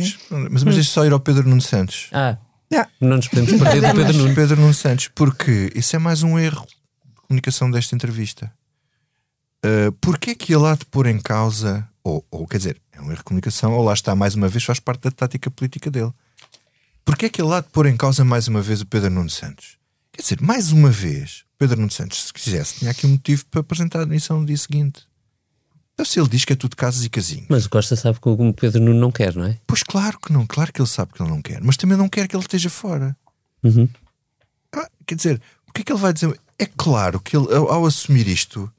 [0.49, 2.09] Mas, mas deixa só ir ao Pedro Nuno Santos.
[2.11, 2.37] Ah,
[2.69, 4.35] não, não nos podemos perder do Pedro Nuno.
[4.35, 8.51] Pedro Nuno Santos, porque isso é mais um erro de comunicação desta entrevista.
[9.65, 12.99] Uh, Porquê é que ele há de pôr em causa, ou, ou quer dizer, é
[12.99, 15.89] um erro de comunicação, ou lá está, mais uma vez, faz parte da tática política
[15.89, 16.11] dele.
[17.05, 19.29] Porquê é que ele há de pôr em causa mais uma vez o Pedro Nuno
[19.29, 19.77] Santos?
[20.13, 23.61] Quer dizer, mais uma vez, Pedro Nuno Santos, se quisesse, tinha aqui um motivo para
[23.61, 25.01] apresentar a admissão no dia seguinte.
[25.93, 27.47] Então, se ele diz que é tudo casas e casinhos.
[27.49, 29.57] Mas o Costa sabe que o Pedro Nuno não quer, não é?
[29.67, 32.07] Pois claro que não, claro que ele sabe que ele não quer, mas também não
[32.07, 33.15] quer que ele esteja fora.
[33.63, 33.89] Uhum.
[34.75, 36.39] Ah, quer dizer, o que é que ele vai dizer?
[36.59, 38.71] É claro que ele, ao, ao assumir isto,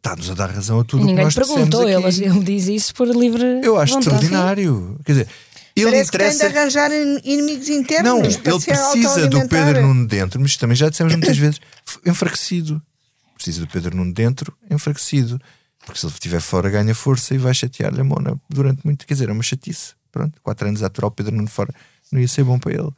[0.00, 3.06] está-nos a dar razão a tudo o que nós perguntou, ele, ele diz isso por
[3.06, 3.60] livre.
[3.62, 4.16] Eu acho vontade.
[4.16, 4.98] extraordinário.
[5.04, 5.28] Quer dizer,
[5.76, 6.32] ele Parece interessa...
[6.32, 6.90] que tem de arranjar
[7.24, 8.10] inimigos internos.
[8.10, 11.60] Não, ele precisa do Pedro Nuno dentro, mas também já dissemos muitas vezes,
[12.04, 12.82] enfraquecido.
[13.34, 15.40] Precisa do Pedro Nuno dentro, enfraquecido.
[15.84, 19.06] Porque se ele estiver fora, ganha força e vai chatear-lhe a Mona durante muito.
[19.06, 19.94] Quer dizer, é uma chatice.
[20.12, 21.72] Pronto, quatro anos a aturar o Pedro Nuno fora.
[22.12, 22.90] não ia ser bom para ele.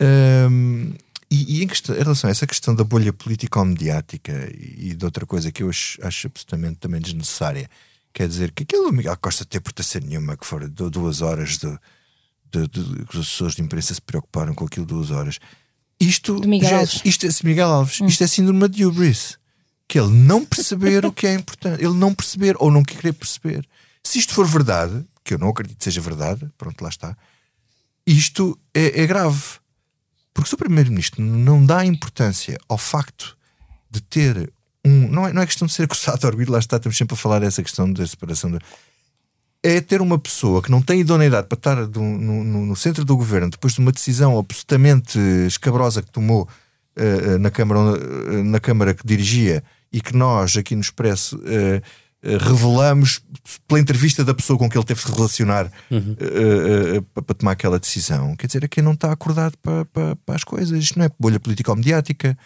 [0.00, 0.92] Um,
[1.30, 5.04] e, e em, questão, em, relação a essa questão da bolha político-mediática e, e de
[5.04, 7.68] outra coisa que eu acho, acho absolutamente também desnecessária,
[8.12, 11.78] quer dizer que aquilo Miguel Costa ter importância nenhuma que for duas horas de,
[12.50, 15.38] de, de, que as pessoas de imprensa se preocuparam com aquilo duas horas.
[16.00, 17.00] Isto, Miguel já, Alves.
[17.04, 18.06] isto, é, Miguel Alves, hum.
[18.06, 19.38] isto é síndrome de hubris.
[19.88, 23.66] Que ele não perceber o que é importante, ele não perceber ou não querer perceber.
[24.02, 27.16] Se isto for verdade, que eu não acredito que seja verdade, pronto, lá está,
[28.06, 29.42] isto é, é grave.
[30.34, 33.36] Porque se o Primeiro-Ministro não dá importância ao facto
[33.90, 34.52] de ter
[34.88, 35.08] um.
[35.08, 37.16] Não é, não é questão de ser acusado de orgulho, lá está, estamos sempre a
[37.16, 38.50] falar dessa questão da separação.
[38.50, 38.58] De,
[39.62, 43.04] é ter uma pessoa que não tem idoneidade para estar do, no, no, no, centro
[43.04, 46.48] do governo depois de uma decisão absolutamente escabrosa que tomou
[46.96, 51.82] uh, na, Câmara, uh, na Câmara que dirigia e que nós aqui no Expresso uh,
[52.46, 53.20] revelamos
[53.66, 56.16] pela entrevista da pessoa com que ele teve de relacionar uhum.
[57.14, 58.34] para tomar aquela decisão.
[58.34, 60.76] Quer dizer, é quem não está acordado para, para, para as coisas.
[60.76, 62.36] Isto não é bolha político-mediática.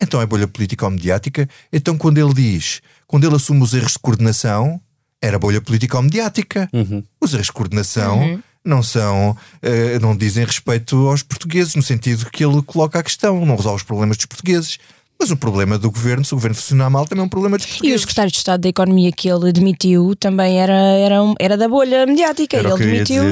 [0.00, 1.48] Então é bolha político-mediática.
[1.72, 4.80] Então quando ele diz, quando ele assume os erros de coordenação,
[5.20, 6.68] era bolha político-mediática.
[6.72, 7.02] Uhum.
[7.20, 8.42] Os erros de coordenação uhum.
[8.64, 13.44] não são, uh, não dizem respeito aos portugueses, no sentido que ele coloca a questão,
[13.46, 14.78] não resolve os problemas dos portugueses.
[15.18, 17.66] Mas o problema do governo, se o governo funcionar mal, também é um problema dos
[17.66, 17.94] portugueses.
[17.94, 21.68] E o secretário de Estado da Economia que ele demitiu também era, era, era da
[21.68, 22.56] bolha mediática.
[22.56, 23.24] Era ele demitiu.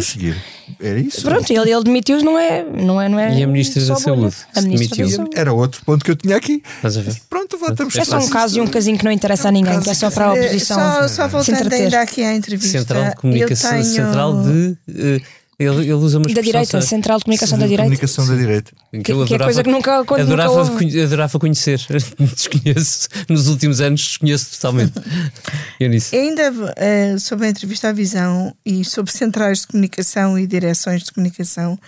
[0.81, 1.23] Era isso?
[1.23, 3.39] Pronto, ele, ele demitiu não é, não é, não é.
[3.39, 4.35] E a Ministra da Saúde?
[4.55, 5.29] A ministra demitiu.
[5.35, 6.63] Era outro ponto que eu tinha aqui.
[6.77, 7.15] Estás a ver?
[7.29, 9.91] Pronto, voltamos É só um caso e um casinho que não interessa a ninguém, que
[9.91, 10.79] é só para a oposição.
[10.79, 12.79] Só, só voltando ainda aqui à entrevista.
[12.79, 13.85] Central de Comunicação, tenho...
[13.85, 14.79] Central de.
[14.89, 16.87] Uh, ele, ele usa uma Da direita, sabe?
[16.87, 17.83] Central de Comunicação da Direita.
[17.83, 18.73] Comunicação da Direita.
[18.91, 21.01] Que, que, que é coisa que nunca, quando adorava, nunca houve.
[21.03, 21.79] adorava conhecer.
[22.19, 23.09] Desconheço.
[23.29, 24.95] Nos últimos anos desconheço totalmente.
[25.79, 26.15] eu nisso.
[26.15, 31.13] Ainda uh, sobre a entrevista à visão e sobre centrais de comunicação e direções de
[31.13, 31.79] comunicação,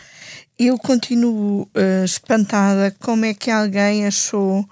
[0.58, 4.68] eu continuo uh, espantada como é que alguém achou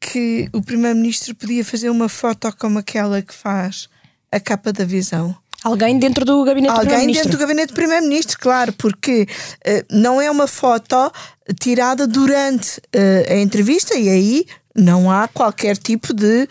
[0.00, 3.88] que o Primeiro-Ministro podia fazer uma foto como aquela que faz
[4.30, 5.34] a capa da visão.
[5.64, 7.24] Alguém dentro do gabinete Alguém do Primeiro-Ministro.
[7.24, 9.26] dentro do gabinete do Primeiro-Ministro, claro, porque
[9.66, 11.10] uh, não é uma foto
[11.58, 16.48] tirada durante uh, a entrevista e aí não há qualquer tipo de uh,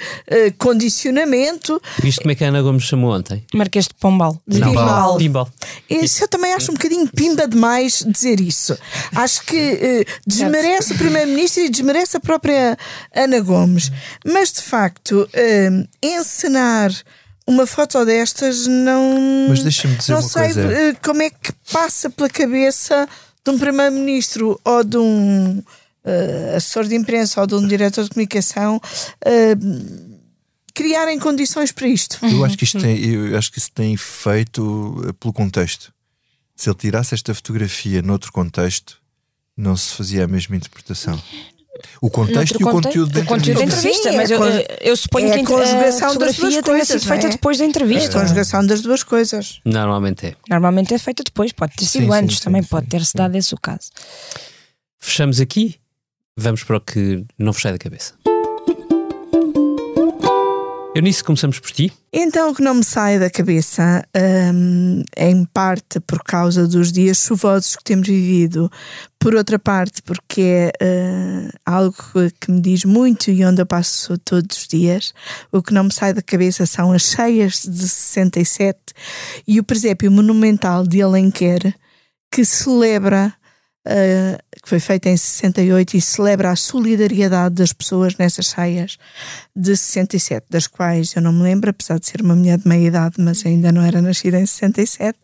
[0.57, 1.81] condicionamento.
[2.01, 3.45] Viste como é que a Ana Gomes chamou ontem?
[3.53, 4.41] Marquês de Pombal.
[4.47, 4.61] De.
[4.61, 5.17] Pimbal.
[5.17, 5.49] Pimbal.
[5.89, 8.77] Isso eu também acho um bocadinho pimba demais dizer isso.
[9.13, 12.77] Acho que uh, desmerece o Primeiro-Ministro e desmerece a própria
[13.13, 13.91] Ana Gomes.
[14.25, 16.91] Mas de facto, uh, encenar
[17.45, 19.47] uma foto destas não.
[19.49, 20.61] Mas deixa-me dizer não uma sei coisa.
[20.91, 23.07] uh, como é que passa pela cabeça
[23.43, 28.09] de um Primeiro-Ministro ou de um uh, assessor de imprensa ou de um diretor de
[28.09, 30.13] comunicação uh,
[30.73, 32.17] criarem condições para isto.
[32.25, 35.93] Eu acho que isto tem, eu acho que isso tem feito eh, pelo contexto.
[36.55, 38.97] Se ele tirasse esta fotografia noutro contexto,
[39.55, 41.21] não se fazia a mesma interpretação.
[42.01, 43.87] O contexto e o conte- conteúdo da o conteúdo da entrevista.
[43.87, 44.09] entrevista.
[44.11, 46.53] Sim, mas é eu, con- eu- suponho é que a a conjugação das fotografia duas
[46.53, 47.19] tenha coisas, sido não é?
[47.19, 48.19] feita depois da É a entrevista.
[48.19, 49.59] conjugação das duas coisas.
[49.65, 50.35] Normalmente é.
[50.49, 53.35] Normalmente é feita depois, pode ter sido Sim, antes, sim, também sim, pode ter-se dado
[53.35, 53.89] esse o caso.
[54.99, 55.75] Fechamos aqui.
[56.37, 58.13] Vamos para o que não sai da cabeça.
[60.95, 61.91] Eunice, começamos por ti.
[62.13, 64.07] Então, o que não me sai da cabeça,
[64.53, 68.71] hum, em parte por causa dos dias chuvosos que temos vivido,
[69.17, 71.95] por outra parte, porque é eh, algo
[72.39, 75.13] que me diz muito e onde eu passo todos os dias.
[75.51, 78.77] O que não me sai da cabeça são as cheias de 67
[79.47, 81.73] e o presépio monumental de Alenquer,
[82.31, 83.33] que celebra.
[83.85, 88.97] Eh, que foi feita em 68 e celebra a solidariedade das pessoas nessas cheias
[89.53, 92.87] de 67, das quais eu não me lembro, apesar de ser uma mulher de meia
[92.87, 95.19] idade, mas ainda não era nascida em 67.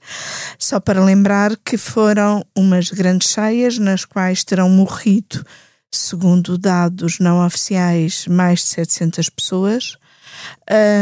[0.58, 5.46] Só para lembrar que foram umas grandes cheias nas quais terão morrido,
[5.90, 9.98] segundo dados não oficiais, mais de 700 pessoas.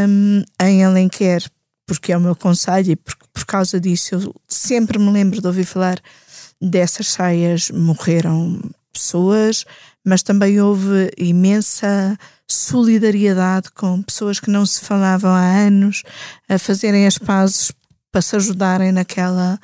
[0.07, 1.43] Hum, em Alenquer,
[1.87, 5.47] porque é o meu conselho e por, por causa disso eu sempre me lembro de
[5.47, 5.99] ouvir falar
[6.61, 8.59] dessas cheias, morreram
[8.91, 9.65] pessoas,
[10.03, 12.17] mas também houve imensa
[12.47, 16.03] solidariedade com pessoas que não se falavam há anos
[16.47, 17.71] a fazerem as pazes
[18.11, 19.59] para se ajudarem naquela,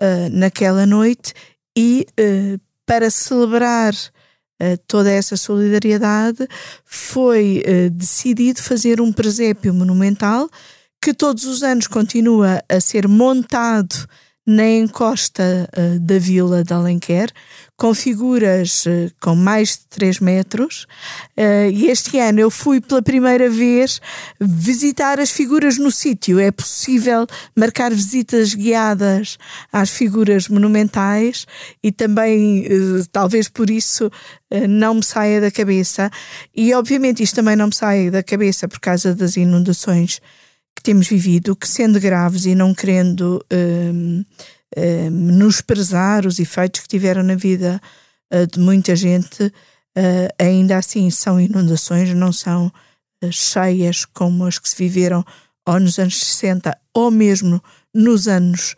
[0.00, 1.32] uh, naquela noite
[1.76, 6.46] e uh, para celebrar uh, toda essa solidariedade
[6.84, 10.48] foi decidido fazer um presépio monumental
[11.00, 14.06] que todos os anos continua a ser montado
[14.48, 17.30] na encosta uh, da vila de Alenquer,
[17.76, 20.86] com figuras uh, com mais de 3 metros.
[21.36, 24.00] Uh, e este ano eu fui pela primeira vez
[24.40, 26.40] visitar as figuras no sítio.
[26.40, 29.36] É possível marcar visitas guiadas
[29.70, 31.46] às figuras monumentais
[31.82, 32.66] e também,
[33.12, 34.10] talvez por isso,
[34.66, 36.10] não me saia da cabeça.
[36.56, 40.22] E obviamente isto também não me sai da cabeça por causa das inundações
[40.78, 44.24] que temos vivido, que sendo graves e não querendo um,
[44.76, 47.80] um, menosprezar os efeitos que tiveram na vida
[48.32, 52.68] uh, de muita gente, uh, ainda assim são inundações, não são
[53.24, 55.24] uh, cheias como as que se viveram
[55.66, 57.60] ou nos anos 60 ou mesmo
[57.92, 58.76] nos anos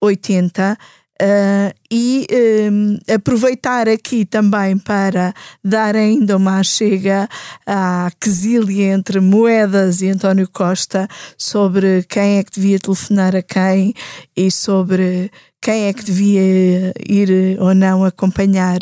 [0.00, 0.78] 80.
[1.20, 2.26] Uh, e
[2.72, 7.28] um, aproveitar aqui também para dar ainda uma chega
[7.66, 11.06] à quesília entre Moedas e António Costa
[11.36, 13.92] sobre quem é que devia telefonar a quem
[14.34, 18.78] e sobre quem é que devia ir ou não acompanhar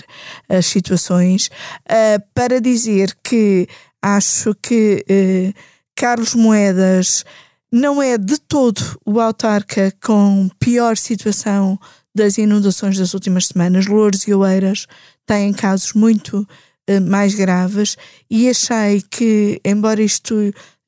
[0.49, 1.51] as situações,
[1.91, 3.67] uh, para dizer que
[4.01, 5.59] acho que uh,
[5.97, 7.25] Carlos Moedas
[7.73, 11.79] não é de todo o autarca com pior situação
[12.19, 13.87] das inundações das últimas semanas.
[13.87, 14.87] Louros e Oeiras
[15.25, 17.97] têm casos muito uh, mais graves
[18.31, 20.35] e achei que, embora isto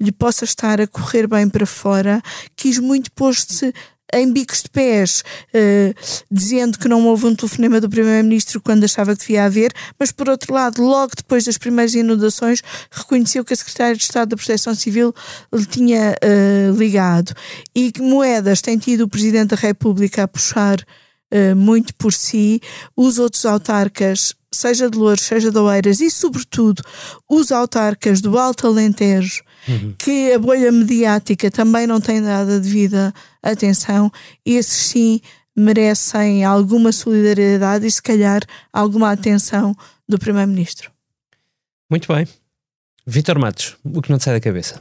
[0.00, 2.22] lhe possa estar a correr bem para fora,
[2.56, 3.72] quis muito pôr-se
[4.12, 5.22] em bicos de pés,
[5.54, 5.94] uh,
[6.30, 10.28] dizendo que não houve um telefonema do Primeiro-Ministro quando achava que devia haver, mas por
[10.28, 14.74] outro lado, logo depois das primeiras inundações, reconheceu que a Secretária de Estado da Proteção
[14.74, 15.14] Civil
[15.52, 17.32] lhe tinha uh, ligado.
[17.74, 20.84] E que Moedas tem tido o Presidente da República a puxar
[21.32, 22.60] uh, muito por si,
[22.96, 26.82] os outros autarcas, seja de Louros, seja de Oeiras e, sobretudo,
[27.28, 29.94] os autarcas do Alto Alentejo, uhum.
[29.98, 34.10] que a bolha mediática também não tem dado a devida atenção,
[34.44, 35.20] esses sim
[35.56, 39.74] merecem alguma solidariedade e, se calhar, alguma atenção
[40.08, 40.90] do Primeiro-Ministro.
[41.90, 42.26] Muito bem.
[43.06, 44.78] Vitor Matos, o que não te sai da cabeça?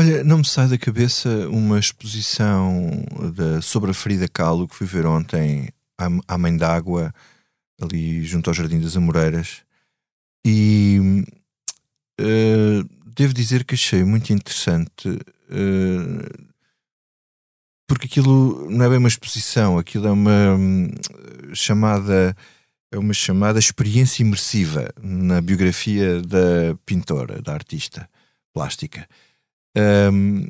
[0.00, 4.86] Olha, não me sai da cabeça uma exposição da, sobre a Frida Kahlo que fui
[4.86, 7.12] ver ontem à, à Mãe d'Água,
[7.82, 9.64] ali junto ao Jardim das Amoreiras.
[10.46, 11.24] E
[12.20, 16.46] uh, devo dizer que achei muito interessante, uh,
[17.84, 20.92] porque aquilo não é bem uma exposição, aquilo é uma um,
[21.52, 22.36] chamada
[22.92, 28.08] é uma chamada experiência imersiva na biografia da pintora, da artista
[28.54, 29.04] plástica.
[29.78, 30.48] Um,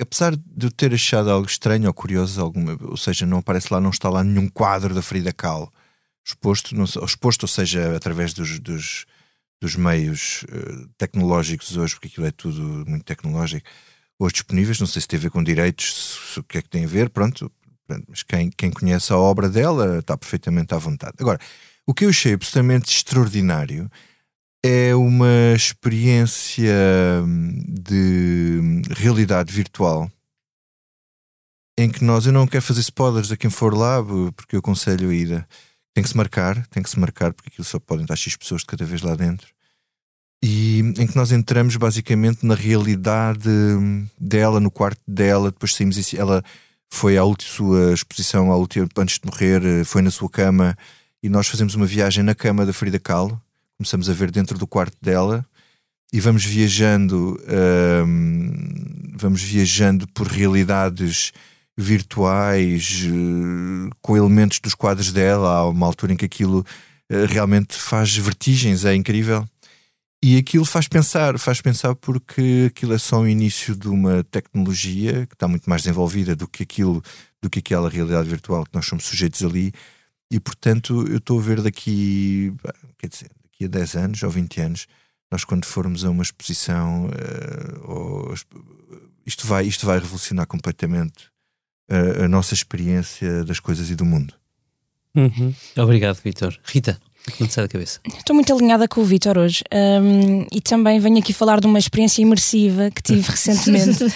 [0.00, 3.80] apesar de eu ter achado algo estranho ou curioso, alguma, ou seja, não aparece lá,
[3.80, 5.72] não está lá nenhum quadro da Frida Kahlo
[6.26, 9.06] exposto, não, exposto ou seja, através dos, dos,
[9.60, 13.68] dos meios uh, tecnológicos hoje, porque aquilo é tudo muito tecnológico,
[14.18, 15.94] hoje disponíveis, não sei se tem a ver com direitos,
[16.32, 17.50] se, o que é que tem a ver, pronto,
[18.08, 21.14] mas quem, quem conhece a obra dela está perfeitamente à vontade.
[21.20, 21.38] Agora,
[21.86, 23.88] o que eu achei absolutamente extraordinário
[24.64, 26.72] é uma experiência
[27.24, 30.10] hum, de realidade virtual
[31.78, 34.02] em que nós, eu não quero fazer spoilers a quem for lá,
[34.34, 35.46] porque eu aconselho a ida.
[35.94, 38.62] Tem que se marcar, tem que se marcar, porque aquilo só podem estar X pessoas
[38.62, 39.48] de cada vez lá dentro.
[40.42, 46.14] E em que nós entramos basicamente na realidade hum, dela, no quarto dela, depois saímos
[46.14, 46.42] ela
[46.90, 50.76] foi à última sua exposição, à última, antes de morrer, eh, foi na sua cama
[51.22, 53.40] e nós fazemos uma viagem na cama da Frida Kahlo
[53.78, 55.44] começamos a ver dentro do quarto dela
[56.12, 57.38] e vamos viajando
[58.06, 61.32] um, vamos viajando por realidades
[61.76, 65.56] virtuais uh, com elementos dos quadros dela.
[65.56, 69.46] Há uma altura em que aquilo uh, realmente faz vertigens é incrível.
[70.24, 75.26] E aquilo faz pensar faz pensar porque aquilo é só o início de uma tecnologia
[75.26, 77.02] que está muito mais desenvolvida do que aquilo
[77.42, 79.72] do que aquela realidade virtual que nós somos sujeitos ali.
[80.32, 82.52] E portanto eu estou a ver daqui
[82.98, 84.86] quer dizer daqui a 10 anos ou 20 anos,
[85.30, 88.34] nós quando formos a uma exposição, uh, ou,
[89.24, 91.24] isto, vai, isto vai revolucionar completamente
[91.90, 94.34] uh, a nossa experiência das coisas e do mundo.
[95.14, 95.54] Uhum.
[95.78, 96.56] Obrigado, Vitor.
[96.64, 97.00] Rita.
[97.40, 97.98] Não sai da cabeça.
[98.16, 101.76] Estou muito alinhada com o Vitor hoje um, e também venho aqui falar de uma
[101.76, 104.04] experiência imersiva que tive recentemente.
[104.04, 104.12] uh,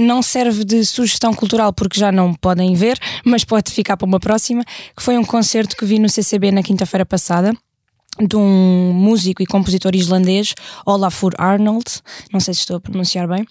[0.00, 4.18] não serve de sugestão cultural porque já não podem ver, mas pode ficar para uma
[4.18, 4.64] próxima.
[4.96, 7.54] Que foi um concerto que vi no CCB na quinta-feira passada
[8.20, 10.54] de um músico e compositor islandês,
[10.84, 11.86] Olafur Arnold,
[12.32, 13.46] não sei se estou a pronunciar bem.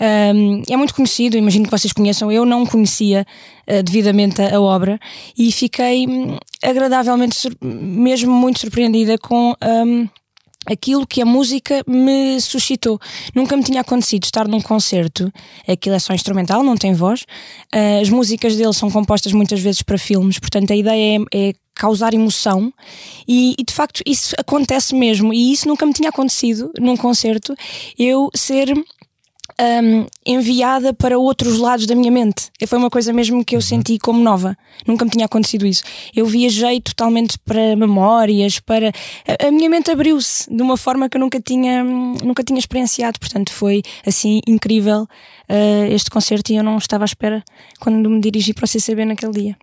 [0.00, 2.30] Um, é muito conhecido, imagino que vocês conheçam.
[2.30, 3.26] Eu não conhecia
[3.68, 4.98] uh, devidamente a, a, obra
[5.38, 9.54] e fiquei hum, agradavelmente, mesmo muito surpreendida com.
[9.62, 10.08] Um,
[10.66, 12.98] aquilo que a música me suscitou.
[13.34, 15.30] Nunca me tinha acontecido estar num concerto,
[15.68, 17.22] aquilo é só instrumental, não tem voz.
[17.74, 21.54] Uh, as músicas dele são compostas muitas vezes para filmes, portanto a ideia é, é
[21.74, 22.72] causar emoção
[23.26, 27.54] e, e, de facto isso acontece mesmo e isso nunca me tinha acontecido num concerto
[27.98, 28.72] eu ser
[29.60, 32.50] um, enviada para outros lados da minha mente.
[32.66, 33.62] Foi uma coisa mesmo que eu uhum.
[33.62, 34.56] senti como nova.
[34.86, 35.82] Nunca me tinha acontecido isso.
[36.14, 38.92] Eu viajei totalmente para memórias, para.
[39.26, 43.18] A, a minha mente abriu-se de uma forma que eu nunca tinha, nunca tinha experienciado.
[43.18, 47.44] Portanto, foi assim incrível uh, este concerto e eu não estava à espera
[47.80, 49.56] quando me dirigi para o CCB naquele dia.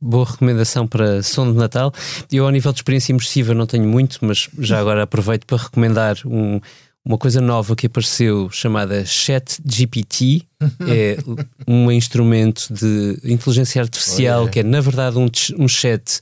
[0.00, 1.92] Boa recomendação para som de Natal.
[2.30, 6.16] Eu, ao nível de experiência imersiva, não tenho muito, mas já agora aproveito para recomendar
[6.24, 6.60] um
[7.08, 10.42] uma coisa nova que apareceu chamada Chat GPT.
[10.86, 11.16] é
[11.66, 16.20] um instrumento de inteligência artificial que é, na verdade, um, um chat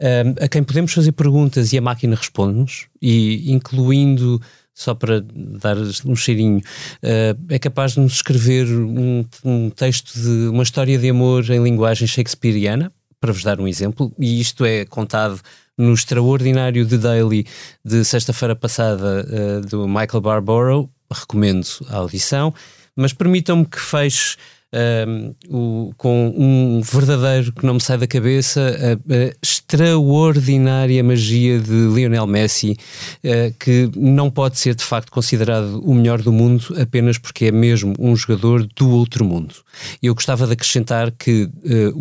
[0.00, 4.40] um, a quem podemos fazer perguntas e a máquina responde-nos, e incluindo
[4.74, 10.48] só para dar um cheirinho, uh, é capaz de nos escrever um, um, texto de
[10.48, 12.90] uma história de amor em linguagem shakespeariana,
[13.24, 15.40] para vos dar um exemplo, e isto é contado
[15.78, 17.46] no extraordinário The Daily
[17.82, 22.52] de sexta-feira passada uh, do Michael Barbaro, recomendo a audição,
[22.94, 24.36] mas permitam-me que feche
[24.74, 31.58] um, o, com um verdadeiro que não me sai da cabeça, a, a extraordinária magia
[31.58, 32.76] de Lionel Messi,
[33.24, 37.52] uh, que não pode ser de facto considerado o melhor do mundo apenas porque é
[37.52, 39.54] mesmo um jogador do outro mundo.
[40.02, 41.50] Eu gostava de acrescentar que uh,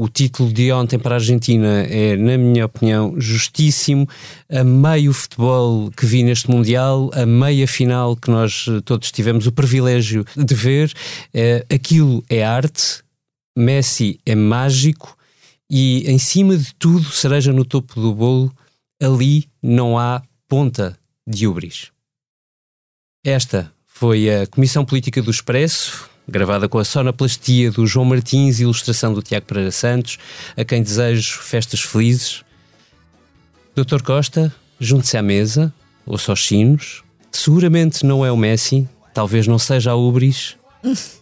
[0.03, 4.07] o título de ontem para a Argentina é, na minha opinião, justíssimo.
[4.49, 9.51] A meio futebol que vi neste Mundial, a meia final que nós todos tivemos o
[9.51, 10.91] privilégio de ver,
[11.33, 13.03] uh, aquilo é arte arte,
[13.57, 15.17] Messi é mágico
[15.69, 18.51] e em cima de tudo, cereja no topo do bolo,
[19.01, 20.97] ali não há ponta
[21.27, 21.91] de ubris.
[23.23, 28.63] Esta foi a Comissão Política do Expresso, gravada com a sonoplastia do João Martins e
[28.63, 30.17] ilustração do Tiago Pereira Santos,
[30.57, 32.43] a quem desejo festas felizes.
[33.75, 35.73] Doutor Costa, junte-se à mesa,
[36.05, 37.03] ouça aos sinos.
[37.31, 40.55] Seguramente não é o Messi, talvez não seja a Ubris,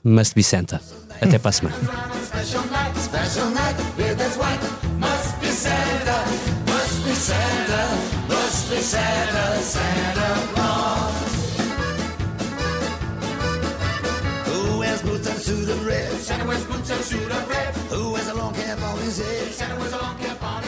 [0.03, 1.00] must be Santa.
[1.21, 1.75] Até para a semana.
[16.21, 17.75] Santa wears boots and suit of red.
[17.91, 19.51] Who has a long cap on his head?
[19.51, 20.60] Santa wears a long cap on